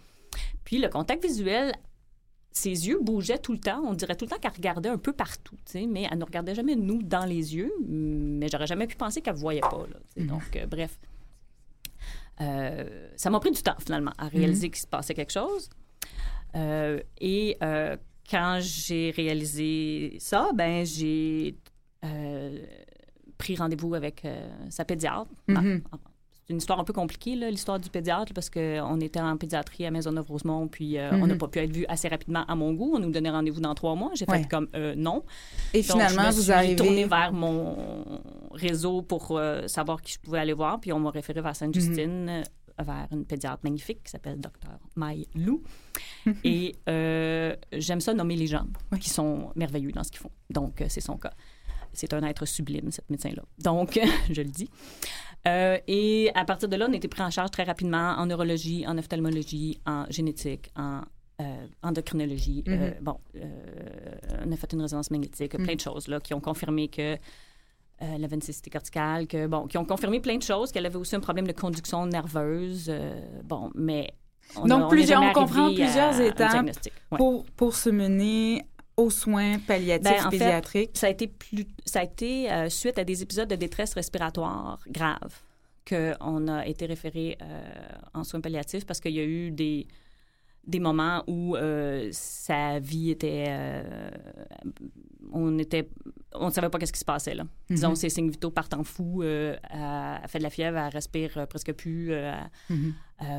[0.64, 1.74] Puis le contact visuel,
[2.51, 3.82] ses yeux bougeaient tout le temps.
[3.86, 6.26] On dirait tout le temps qu'elle regardait un peu partout, tu sais, mais elle ne
[6.26, 7.72] regardait jamais nous dans les yeux.
[7.88, 9.86] Mais j'aurais jamais pu penser qu'elle ne voyait pas.
[9.89, 10.28] Là, tu sais.
[10.28, 10.99] Donc, euh, bref.
[12.41, 15.70] Euh, ça m'a pris du temps, finalement, à réaliser qu'il se passait quelque chose.
[16.55, 17.58] Euh, et
[18.30, 21.55] quand j'ai réalisé ça, ben j'ai
[23.38, 25.27] pris rendez-vous avec euh, sa pédiatre.
[25.47, 25.81] Mhm.
[25.91, 25.97] Ah,
[26.47, 29.85] C'est une histoire un peu compliquée, là, l'histoire du pédiatre, parce qu'on était en pédiatrie
[29.85, 31.38] à Maisonneuve-Rosemont, puis euh, on n'a Mhm.
[31.39, 32.93] pas pu être vu assez rapidement à mon goût.
[32.95, 34.11] On nous donnait rendez-vous dans trois mois.
[34.15, 34.43] J'ai Ouais.
[34.43, 35.23] fait comme euh, non.
[35.73, 36.75] Et Donc, finalement, je me vous suis arrivez...
[36.77, 38.21] tournée vers mon
[38.53, 42.43] réseau pour savoir qui je pouvais aller voir, puis on m'a référé vers Sainte-Justine, euh,
[42.81, 44.69] vers une pédiatre magnifique qui s'appelle Dr.
[44.95, 45.61] Mai Lou.
[46.45, 48.99] Et euh, j'aime ça nommer les gens Oui.
[48.99, 50.31] qui sont merveilleux dans ce qu'ils font.
[50.49, 51.33] Donc, c'est son cas.
[51.98, 53.43] C'est un être sublime, cette médecin-là.
[53.64, 54.00] Donc,
[54.32, 54.70] je le dis.
[55.48, 58.26] Euh, et à partir de là, on a été pris en charge très rapidement en
[58.26, 61.02] neurologie, en ophtalmologie, en génétique, en
[61.41, 62.64] euh, endocrinologie.
[62.68, 63.18] Euh, bon,
[64.45, 67.14] on a fait une résonance magnétique, plein de choses là, qui ont confirmé que
[68.02, 71.16] euh, une cécité corticale, que, bon, qui ont confirmé plein de choses, qu'elle avait aussi
[71.16, 72.91] un problème de conduction nerveuse.
[73.43, 74.12] bon, mais.
[74.56, 76.66] on Donc, a- on plusieurs- on comprend plusieurs étapes.
[77.12, 77.18] Ouais.
[77.18, 78.64] pour, pour se mener
[78.98, 80.91] aux soins palliatifs Ben, en fait, pédiatriques.
[80.95, 84.80] Ça a été, plus, ça a été euh, suite à des épisodes de détresse respiratoire
[84.88, 85.41] grave
[85.88, 87.62] qu'on a été référé euh,
[88.14, 89.88] en soins palliatifs parce qu'il y a eu des,
[90.68, 93.45] des moments où euh, sa vie était...
[93.47, 94.09] euh,
[95.32, 95.89] on était...
[96.36, 97.43] On ne savait pas qu'est-ce qui se passait, là.
[97.70, 97.95] Disons, Mhm.
[97.95, 99.24] ses signes vitaux partent en fou.
[99.24, 102.11] euh, elle, elle fait de la fièvre, elle respire euh, presque plus.
[102.11, 102.32] euh,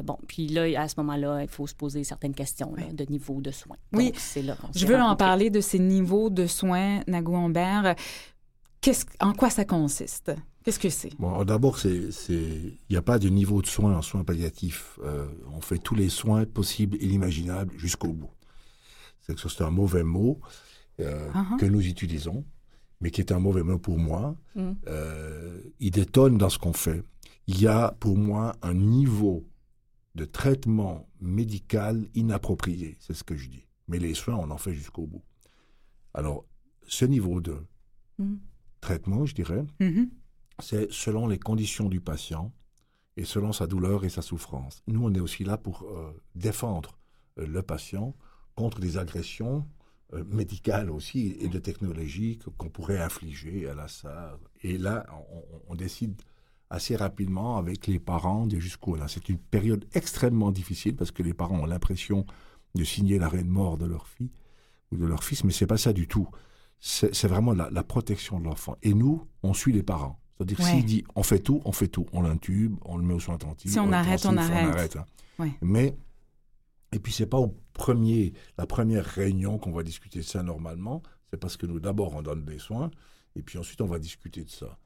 [0.02, 2.94] bon, puis là, à ce moment-là, il faut se poser certaines questions là, Oui.
[2.94, 3.76] de niveau de soins.
[3.92, 4.12] Oui.
[4.16, 7.94] C'est là Je veux en parler de ces niveaux de soins, Nagou Humbert.
[9.20, 10.32] En quoi ça consiste?
[10.64, 11.14] Qu'est-ce que c'est?
[11.18, 14.98] Bon, d'abord, il n'y a pas de niveau de soins en soins palliatifs.
[15.02, 18.30] Euh, on fait tous les soins possibles et inimaginables jusqu'au bout.
[19.20, 20.40] C'est que c'est un mauvais mot
[21.00, 21.58] euh, Uh-huh.
[21.58, 22.44] que nous utilisons,
[23.00, 24.36] mais qui est un mauvais mot pour moi.
[24.56, 24.72] Mm.
[24.88, 27.02] Euh, il détonne dans ce qu'on fait.
[27.46, 29.46] Il y a pour moi un niveau
[30.16, 33.64] de traitement médical inapproprié, c'est ce que je dis.
[33.86, 35.22] Mais les soins, on en fait jusqu'au bout.
[36.14, 36.44] Alors,
[36.86, 37.56] ce niveau de
[38.18, 38.34] Mm.
[38.80, 40.10] Traitement, je dirais, Mhm.
[40.60, 42.52] c'est selon les conditions du patient
[43.16, 44.82] et selon sa douleur et sa souffrance.
[44.86, 46.98] Nous, on est aussi là pour euh, défendre
[47.38, 48.14] euh, le patient
[48.54, 49.66] contre des agressions
[50.14, 54.38] euh, médicales aussi et de technologies qu'on pourrait infliger à la SAR.
[54.62, 55.04] Et là,
[55.68, 56.14] on décide
[56.70, 59.06] assez rapidement avec les parents de jusqu'où là.
[59.08, 62.24] C'est une période extrêmement difficile parce que les parents ont l'impression
[62.74, 64.30] de signer l'arrêt de mort de leur fille
[64.92, 66.28] ou de leur fils, mais c'est pas ça du tout.
[66.80, 68.76] C'est vraiment la, la protection de l'enfant.
[68.82, 70.20] Et nous, on suit les parents.
[70.36, 70.66] C'est-à-dire, Ouais.
[70.70, 72.06] s'il dit on fait tout, on fait tout.
[72.12, 73.72] On l'intube, on le met aux soins attentifs.
[73.72, 74.96] Si on arrête, on intensifs, arrête.
[74.96, 75.04] hein.
[75.40, 75.52] Ouais.
[75.60, 75.96] Mais,
[76.92, 81.02] et puis c'est pas au premier, la première réunion qu'on va discuter de ça normalement.
[81.30, 82.90] C'est parce que nous, d'abord, on donne des soins,
[83.36, 84.78] et puis ensuite, on va discuter de ça.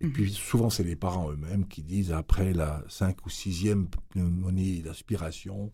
[0.00, 0.12] Et Mhm.
[0.12, 5.70] puis souvent, c'est les parents eux-mêmes qui disent, après la cinq ou sixième pneumonie d'aspiration,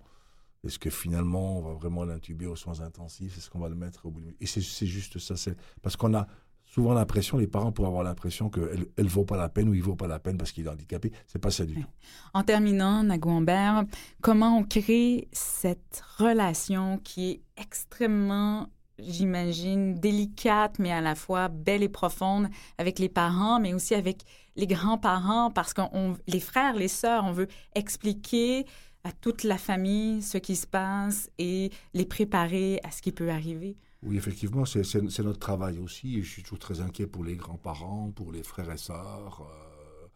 [0.69, 3.37] est-ce que finalement, on va vraiment l'intuber aux soins intensifs?
[3.37, 4.37] Est-ce qu'on va le mettre au bout du...
[4.41, 5.37] Et c'est juste ça.
[5.37, 6.27] c'est Parce qu'on a
[6.67, 9.83] souvent l'impression, les parents pourraient avoir l'impression qu'elle ne vaut pas la peine ou il
[9.83, 11.11] vaut pas la peine parce qu'il est handicapé.
[11.27, 11.87] C'est pas ça du tout.
[12.35, 13.85] En terminant, Nago Humbert,
[14.21, 21.83] comment on crée cette relation qui est extrêmement, j'imagine, délicate, mais à la fois belle
[21.83, 24.23] et profonde avec les parents, mais aussi avec
[24.57, 25.81] les grands-parents, parce que
[26.27, 28.67] les frères, les sœurs, on veut expliquer
[29.05, 33.31] à toute la famille ce qui se passe et les préparer à ce qui peut
[33.31, 33.77] arriver.
[34.03, 36.19] Oui, effectivement, c'est notre travail aussi.
[36.19, 40.07] Et je suis toujours très inquiet pour les grands-parents, pour les frères et sœurs, euh,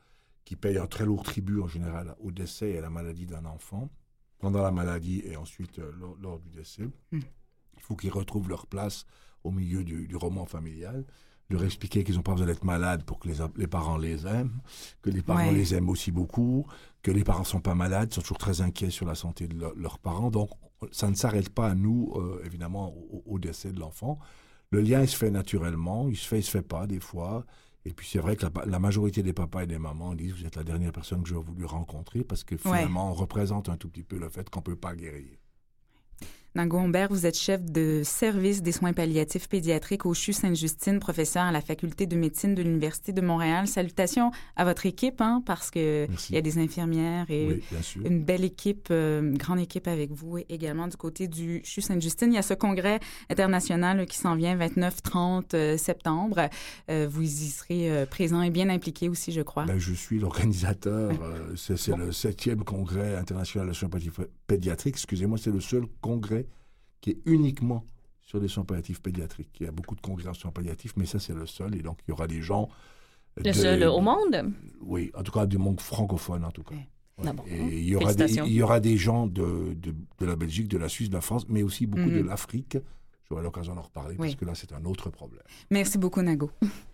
[0.45, 3.45] qui payent un très lourd tribut en général au décès et à la maladie d'un
[3.45, 3.91] enfant,
[4.39, 6.85] pendant la maladie et ensuite euh, lors, lors du décès.
[7.11, 7.21] Mm.
[7.77, 9.05] Il faut qu'ils retrouvent leur place
[9.43, 11.05] au milieu du, du roman familial.
[11.53, 14.61] Leur expliquer qu'ils n'ont pas besoin d'être malades pour que les, les parents les aiment,
[15.03, 15.53] que les parents Ouais.
[15.53, 16.67] les aiment aussi beaucoup,
[17.03, 19.75] que les parents sont pas malades, sont toujours très inquiets sur la santé de leur-
[19.75, 20.31] leurs parents.
[20.31, 20.51] Donc,
[20.91, 24.19] ça ne s'arrête pas à nous, euh, évidemment, au, au décès de l'enfant.
[24.71, 27.45] Le lien, il se fait naturellement, il se fait, il se fait pas des fois.
[27.85, 30.47] Et puis c'est vrai que la, la majorité des papas et des mamans disent vous
[30.47, 33.89] êtes la dernière personne que j'aurais voulu rencontrer parce que finalement on représente un tout
[33.89, 35.37] petit peu le fait qu'on peut pas guérir.
[36.55, 41.45] Nango Humbert, vous êtes chef de service des soins palliatifs pédiatriques au CHU Sainte-Justine, professeur
[41.45, 43.67] à la faculté de médecine de l'Université de Montréal.
[43.67, 46.33] Salutations à votre équipe, hein, parce que Merci.
[46.33, 47.63] il y a des infirmières et Oui,
[48.05, 52.35] une belle équipe, euh, grande équipe avec vous et également du côté du CHU Sainte-Justine.
[52.35, 53.01] Il y a ce congrès
[53.31, 56.51] international qui s'en vient 29-30 euh, septembre.
[56.91, 59.65] Euh, vous y serez euh, présent et bien impliqué aussi, je crois.
[59.65, 61.13] Ben, je suis l'organisateur.
[61.57, 64.97] c'est c'est le septième congrès international de soins palliatifs pédiatriques.
[64.97, 66.42] Excusez-moi, c'est le seul congrès
[67.03, 67.85] qui est uniquement
[68.23, 69.51] sur les soins palliatifs pédiatriques.
[69.61, 71.75] Il y a beaucoup de congrès en soins palliatifs, mais ça c'est le seul.
[71.77, 72.71] Et donc il y aura des gens.
[73.37, 74.53] Le de- seul au monde?
[74.81, 76.75] Oui, en tout cas du monde francophone en tout cas.
[77.19, 77.33] Ouais.
[77.33, 77.45] Bon.
[77.47, 78.47] Et il y, aura des, Félicitations.
[78.47, 81.21] il y aura des gens de, de, de la Belgique, de la Suisse, de la
[81.21, 82.27] France, mais aussi beaucoup de Mhm.
[82.27, 82.79] l'Afrique.
[83.29, 85.43] J'aurai l'occasion d'en reparler parce que là, c'est un autre problème.
[85.71, 86.51] Merci beaucoup, Nago.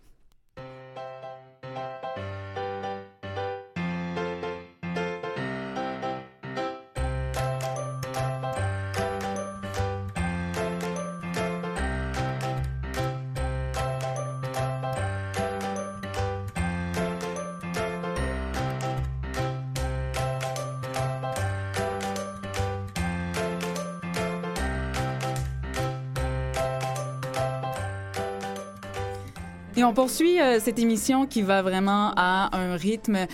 [29.89, 33.27] on poursuit euh, cette émission qui va vraiment à un rythme.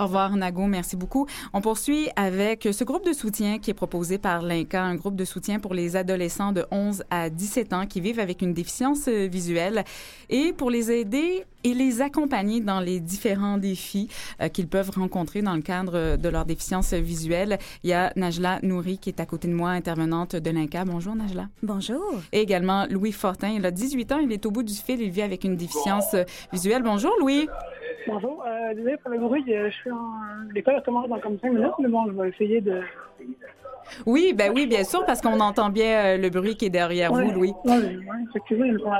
[0.00, 0.64] Au revoir, Nago.
[0.64, 1.26] Merci beaucoup.
[1.52, 5.26] On poursuit avec ce groupe de soutien qui est proposé par l'INCA, un groupe de
[5.26, 9.26] soutien pour les adolescents de 11 à 17 ans qui vivent avec une déficience euh,
[9.30, 9.84] visuelle
[10.30, 14.08] et pour les aider et les accompagner dans les différents défis
[14.40, 17.58] euh, qu'ils peuvent rencontrer dans le cadre de leur déficience visuelle.
[17.84, 20.86] Il y a Najla Nouri qui est à côté de moi, intervenante de l'INCA.
[20.86, 21.48] Bonjour, Najla.
[21.62, 22.14] Bonjour.
[22.32, 23.50] Et également Louis Fortin.
[23.50, 26.14] Il a 18 ans, il est au bout du fil, il vit avec une déficience
[26.14, 26.24] euh,
[26.54, 26.82] visuelle.
[26.82, 27.46] Bonjour, Louis.
[28.06, 30.12] Bonjour, euh, désolé pour le bruit, euh, je suis en...
[30.54, 32.82] L'école commence dans comme 5 minutes, mais bon, je vais essayer de...
[34.06, 37.12] Oui, ben oui, bien sûr, parce qu'on entend bien euh, le bruit qui est derrière
[37.12, 37.52] vous, Louis.
[37.64, 38.92] Oui, ouais, effectivement.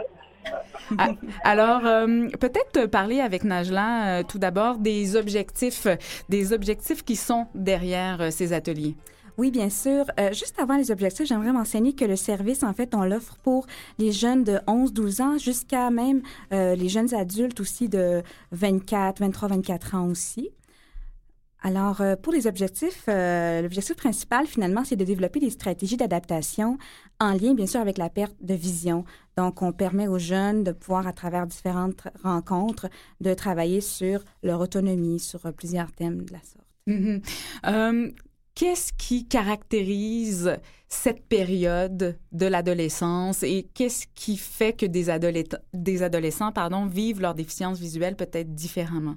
[0.99, 1.11] Ah,
[1.45, 5.86] Alors, euh, peut-être parler avec Najla euh, tout d'abord des objectifs,
[6.28, 8.97] des objectifs qui sont derrière ces ateliers.
[9.41, 10.05] Oui, bien sûr.
[10.20, 13.66] Euh, juste avant les objectifs, j'aimerais mentionner que le service, en fait, on l'offre pour
[13.99, 16.20] les jeunes de 11-12 ans jusqu'à même
[16.53, 18.22] euh, les jeunes adultes aussi de
[18.53, 20.51] 24, 23, 24 ans aussi.
[21.62, 26.76] Alors, euh, pour les objectifs, l'objectif principal, finalement, c'est de développer des stratégies d'adaptation
[27.18, 29.07] en lien, bien sûr, avec la perte de vision.
[29.38, 32.91] Donc, on permet aux jeunes de pouvoir, à travers différentes rencontres,
[33.22, 36.66] de travailler sur leur autonomie, sur plusieurs thèmes de la sorte.
[36.86, 37.22] Mhm.
[37.66, 38.11] Euh,
[38.55, 40.57] qu'est-ce qui caractérise
[40.88, 47.20] cette période de l'adolescence et qu'est-ce qui fait que des, adolescents, des adolescents pardon, vivent
[47.20, 49.16] leur déficience visuelle peut-être différemment?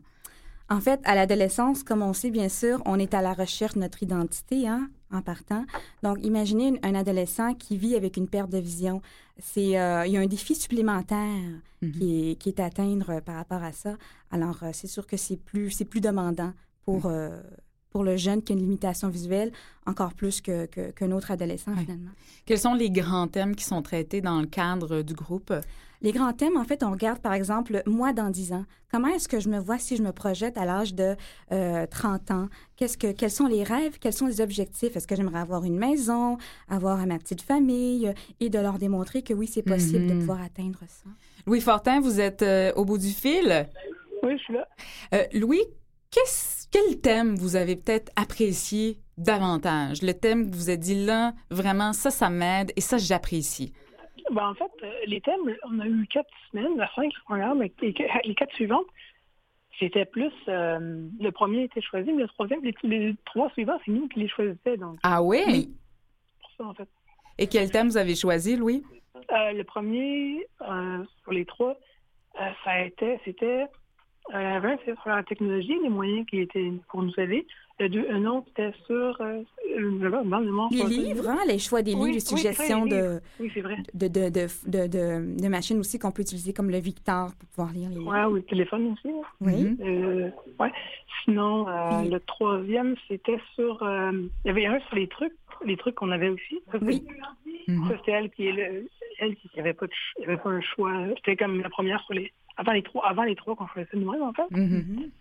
[0.69, 3.79] En fait, à l'adolescence, comme on sait bien sûr, on est à la recherche de
[3.79, 5.65] notre identité hein, en partant.
[6.03, 9.01] Donc, imaginez un adolescent qui vit avec une perte de vision.
[9.39, 11.91] C'est, euh, il y a un défi supplémentaire Mhm.
[11.91, 13.97] qui, est, qui est à atteindre euh, par rapport à ça.
[14.31, 16.53] Alors, euh, c'est sûr que c'est plus, c'est plus demandant
[16.85, 17.41] pour, euh,
[17.93, 19.51] pour le jeune qui a une limitation visuelle,
[19.85, 22.09] encore plus que, que- qu'un autre adolescent, finalement.
[22.45, 25.53] Quels sont les grands thèmes qui sont traités dans le cadre du groupe?
[26.01, 28.65] Les grands thèmes, en fait, on regarde, par exemple, moi dans 10 ans.
[28.91, 31.15] Comment est-ce que je me vois si je me projette à l'âge de
[31.51, 32.49] euh, 30 ans?
[32.75, 33.99] Qu'est-ce que, quels sont les rêves?
[34.01, 34.95] Quels sont les objectifs?
[34.97, 36.37] Est-ce que j'aimerais avoir une maison,
[36.67, 40.19] avoir ma petite famille et de leur démontrer que oui, c'est possible de Mhm.
[40.19, 41.09] pouvoir atteindre ça?
[41.45, 43.69] Louis Fortin, vous êtes euh, au bout du fil?
[44.23, 44.67] Oui, je suis là.
[45.13, 45.61] Euh, Louis,
[46.11, 50.01] qu'est-ce- quel thème vous avez peut-être apprécié davantage?
[50.01, 53.71] Le thème que vous avez dit là, vraiment, ça, ça m'aide et ça, j'apprécie.
[54.31, 57.71] Ben, en fait, euh, les thèmes, on a eu quatre semaines, la cinq programmes, et
[57.81, 58.87] les, quatre suivantes,
[59.79, 60.31] c'était plus.
[60.47, 64.19] euh, le premier été choisi, mais le troisième, les, les trois suivants, c'est nous qui
[64.21, 64.75] les choisissions.
[64.77, 65.43] Donc, Ah oui?
[65.47, 65.75] Oui.
[66.41, 66.89] pour ça, en fait.
[67.37, 68.83] Et quel thème vous avez choisi, Louis?
[69.31, 71.75] Euh, le premier, euh, sur les trois,
[72.35, 73.65] ça a été, c'était,
[74.33, 77.45] euh, un, c'était sur la technologie, les moyens qui étaient pour nous aider.
[77.79, 79.41] Le deux, un autre, c'était sur, euh,
[79.75, 82.83] le, le, le, le, Les livres, hein, les choix des Oui, livres, les oui, suggestions
[82.83, 83.77] oui, les de, Oui, c'est vrai.
[83.95, 87.49] de, de, de, de, de- de machines aussi qu'on peut utiliser comme le Victor pour
[87.49, 88.11] pouvoir lire les livres.
[88.11, 89.07] Ouais, ou le téléphone aussi.
[89.07, 89.21] là.
[89.41, 89.63] Oui.
[89.63, 89.77] Mhm.
[89.81, 90.71] Euh, ouais.
[91.25, 93.81] Sinon, euh, le troisième, c'était sur.
[93.81, 94.11] euh,
[94.45, 95.33] il y avait un sur les trucs,
[95.65, 96.59] les trucs qu'on avait aussi.
[96.71, 97.03] Ça, Oui.
[97.67, 97.87] Mhm.
[97.89, 98.87] Ça, c'était elle qui est le,
[99.19, 99.87] elle qui avait pas
[100.21, 100.93] avait pas un choix.
[101.15, 102.31] C'était comme la première sur les.
[102.57, 104.49] Avant les trois, avant les trois qu'on choisissait nous-mêmes, en fait.
[104.51, 104.61] Mhm.
[104.61, 105.11] Mhm.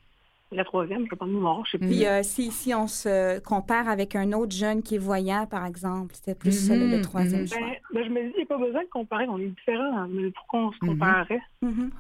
[0.53, 1.87] La troisième, je ne sais pas de mémoire, je sais plus.
[1.89, 5.65] Puis euh, si, si on se compare avec un autre jeune qui est voyant, par
[5.67, 7.47] exemple, c'était plus ça, le, le Mhm, troisième mhm.
[7.49, 7.59] choix.
[7.61, 10.07] Ben, ben, je me dis, il n'y a pas besoin de comparer, on est différents.
[10.09, 10.89] Mais pourquoi on se Mhm.
[10.91, 11.41] comparerait?
[11.63, 11.91] Mhm.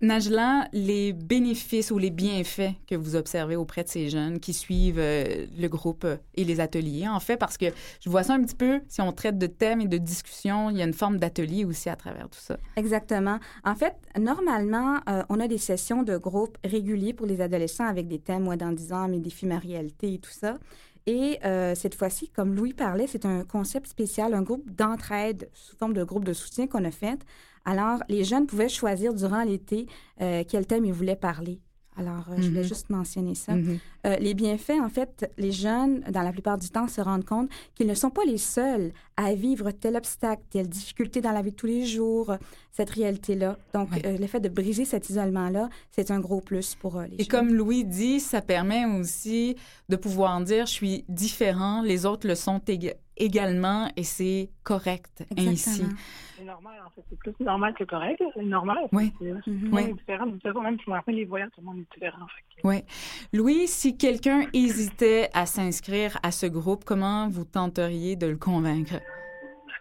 [0.00, 4.98] Najla, les bénéfices ou les bienfaits que vous observez auprès de ces jeunes qui suivent
[4.98, 7.66] euh, le groupe et les ateliers, en fait, parce que
[8.00, 10.76] je vois ça un petit peu, si on traite de thèmes et de discussions, il
[10.78, 12.56] y a une forme d'atelier aussi à travers tout ça.
[12.76, 13.38] Exactement.
[13.64, 18.08] En fait, normalement, euh, on a des sessions de groupe réguliers pour les adolescents avec
[18.08, 20.58] des thèmes, moi, dans 10 ans, mes défis, ma réalité et tout ça.
[21.06, 25.76] Et euh, cette fois-ci, comme Louis parlait, c'est un concept spécial, un groupe d'entraide sous
[25.76, 27.20] forme de groupe de soutien qu'on a fait.
[27.64, 29.86] Alors, les jeunes pouvaient choisir durant l'été
[30.20, 31.60] euh, quel thème ils voulaient parler.
[31.96, 32.68] Alors, euh, je voulais Mhm.
[32.68, 33.54] juste mentionner ça.
[33.54, 33.78] Mhm.
[34.06, 37.48] Euh, les bienfaits, en fait, les jeunes, dans la plupart du temps, se rendent compte
[37.74, 41.52] qu'ils ne sont pas les seuls à vivre tel obstacle, telle difficulté dans la vie
[41.52, 42.34] de tous les jours,
[42.72, 43.56] cette réalité-là.
[43.72, 44.02] Donc, Ouais.
[44.06, 47.26] euh, le fait de briser cet isolement-là, c'est un gros plus pour les Et jeunes.
[47.28, 49.54] comme Louis dit, ça permet aussi
[49.88, 55.24] de pouvoir dire, je suis différent, les autres le sont ég- également et c'est correct
[55.36, 55.48] ainsi.
[55.50, 55.88] Exactement.
[56.36, 57.02] C'est normal, en fait.
[57.10, 58.20] C'est plus normal que correct.
[58.34, 58.78] C'est normal.
[58.92, 59.12] Oui.
[59.20, 59.68] C'est- Mhm.
[59.70, 59.92] le Oui.
[59.94, 60.26] différent.
[60.26, 62.26] De toute façon, même si on les voyants, tout le monde est différent.
[62.26, 62.84] Fait que- Ouais.
[63.32, 68.94] Louis, si quelqu'un hésitait à s'inscrire à ce groupe, comment vous tenteriez de le convaincre?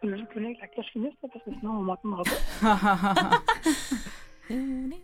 [0.04, 3.42] Je vais juste avec la cloche finisse, parce que sinon, on ne m'entendra pas.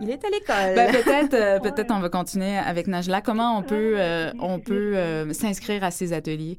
[0.00, 0.74] Il est à l'école.
[0.74, 3.20] Ben, peut-être, euh, peut-être on va continuer avec Najla.
[3.20, 6.58] Comment on peut, euh, on peut euh, s'inscrire à ces ateliers?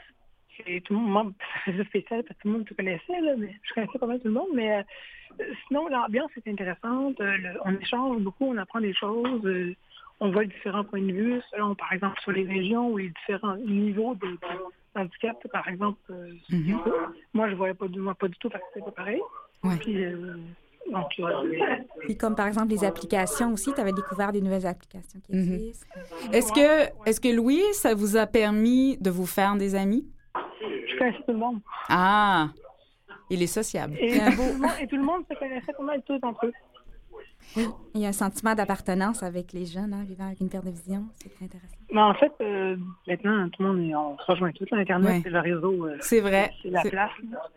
[0.57, 1.33] c'est tout le monde,
[1.65, 4.19] c'est spécial parce que tout le monde te connaissait, là, mais je connaissais pas mal
[4.19, 4.77] tout le monde, mais
[5.39, 7.19] euh, sinon, l'ambiance est intéressante.
[7.21, 9.75] euh, le- on échange beaucoup, on apprend des choses, euh,
[10.19, 13.57] on voit différents points de vue, selon, par exemple, sur les régions ou les différents
[13.57, 14.37] niveaux de, de
[14.99, 15.99] handicap, par exemple.
[16.49, 16.79] Mhm.
[17.33, 19.21] Moi, je voyais pas, du- moi, pas du tout parce que c'est pas pareil.
[19.63, 19.75] Ouais.
[19.79, 19.95] Puis,
[20.91, 21.25] Donc, euh,
[22.01, 25.53] Puis comme par exemple les applications aussi, tu avais découvert des nouvelles applications qui Mhm.
[25.53, 25.87] existent.
[26.31, 30.05] Est-ce que, est-ce que Louis, ça vous a permis de vous faire des amis?
[30.61, 31.59] je connaissais tout le monde.
[31.89, 32.49] Ah,
[33.29, 33.95] il est sociable.
[33.99, 36.53] Et, tout, le monde, et tout le monde se connaissait pas mal tous entre eux.
[37.95, 40.69] Il y a un sentiment d'appartenance avec les jeunes, hein, vivant avec une perte de
[40.69, 41.05] vision.
[41.15, 41.73] C'est très intéressant.
[41.91, 42.75] Mais en fait, euh,
[43.07, 44.67] maintenant, tout le monde, est, on se rejoint tous.
[44.71, 45.21] Internet, Ouais.
[45.23, 45.85] c'est le réseau.
[45.87, 46.51] euh, C'est vrai.
[46.61, 47.09] C'est la place.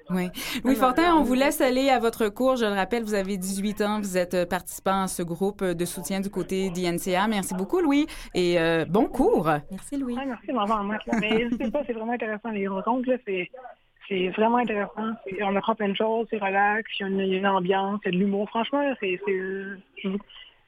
[0.08, 0.28] Oui.
[0.64, 2.56] Louis Fortin, on vous laisse aller à votre cours.
[2.56, 5.84] Je le rappelle, vous avez 18 ans, vous êtes euh, participant à ce groupe de
[5.84, 7.26] soutien du côté d'INCA.
[7.28, 9.50] Merci beaucoup, Louis, et euh, bon cours.
[9.70, 10.14] Merci, Louis.
[10.14, 11.18] Ouais, merci maths, là.
[11.20, 12.50] Mais je sais pas, c'est vraiment intéressant.
[12.50, 13.50] Les rencontres, là, c'est,
[14.10, 15.12] c'est vraiment intéressant.
[15.40, 18.12] On apprend plein de choses, c'est relax, il y a une, ambiance, il y a
[18.12, 18.48] de l'humour.
[18.48, 19.20] Franchement, c'est...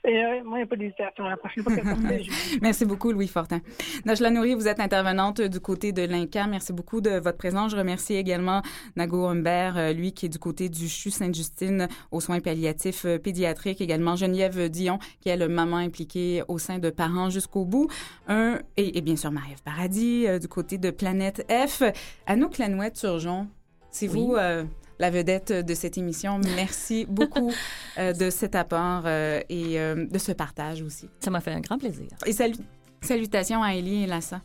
[0.05, 1.25] euh, et, moi, il n'y a pas d'hésitation.
[1.25, 3.61] La prochaine fois que ça se fait, je- Merci beaucoup, Louis Fortin.
[4.05, 6.47] Najla Nouri, vous êtes intervenante du côté de l'INCA.
[6.47, 7.71] Merci beaucoup de votre présence.
[7.73, 8.63] Je remercie également
[8.97, 13.19] Nago Humbert, euh, lui qui est du côté du CHU Sainte-Justine aux soins palliatifs euh,
[13.19, 13.81] pédiatriques.
[13.81, 17.89] Également Geneviève Dion, qui est le maman impliquée au sein de Parents jusqu'au bout.
[18.29, 21.83] Un, et, et bien sûr Marie-Ève Paradis du côté de Planète F.
[22.27, 23.47] Anouk Lanouette-Turgeon,
[23.91, 24.15] c'est Oui.
[24.27, 24.35] vous...
[24.37, 24.65] euh,
[24.99, 26.41] la vedette de cette émission.
[26.57, 27.53] Merci beaucoup
[27.99, 31.09] euh, de cet apport euh, et euh, de ce partage aussi.
[31.21, 32.09] Ça m'a fait un grand plaisir.
[32.27, 32.57] Et salut,
[33.01, 34.41] salutations à Ellie et Lassa.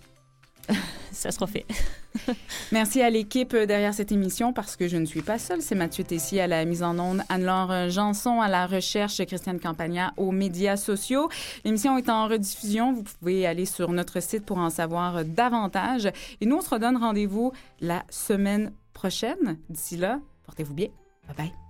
[1.12, 1.66] Ça sera fait.
[2.72, 5.62] Merci à l'équipe derrière cette émission parce que je ne suis pas seule.
[5.62, 10.14] C'est Mathieu Tessier à la mise en onde, Anne-Laure Janson à la recherche, Christiane Campagna
[10.18, 11.30] aux médias sociaux.
[11.64, 12.94] L'émission est en rediffusion.
[12.94, 16.10] Vous pouvez aller sur notre site pour en savoir davantage.
[16.42, 19.58] Et nous, on se redonne rendez-vous la semaine prochaine.
[19.70, 20.88] D'ici là, portez-vous bien.
[21.28, 21.67] Bye bye.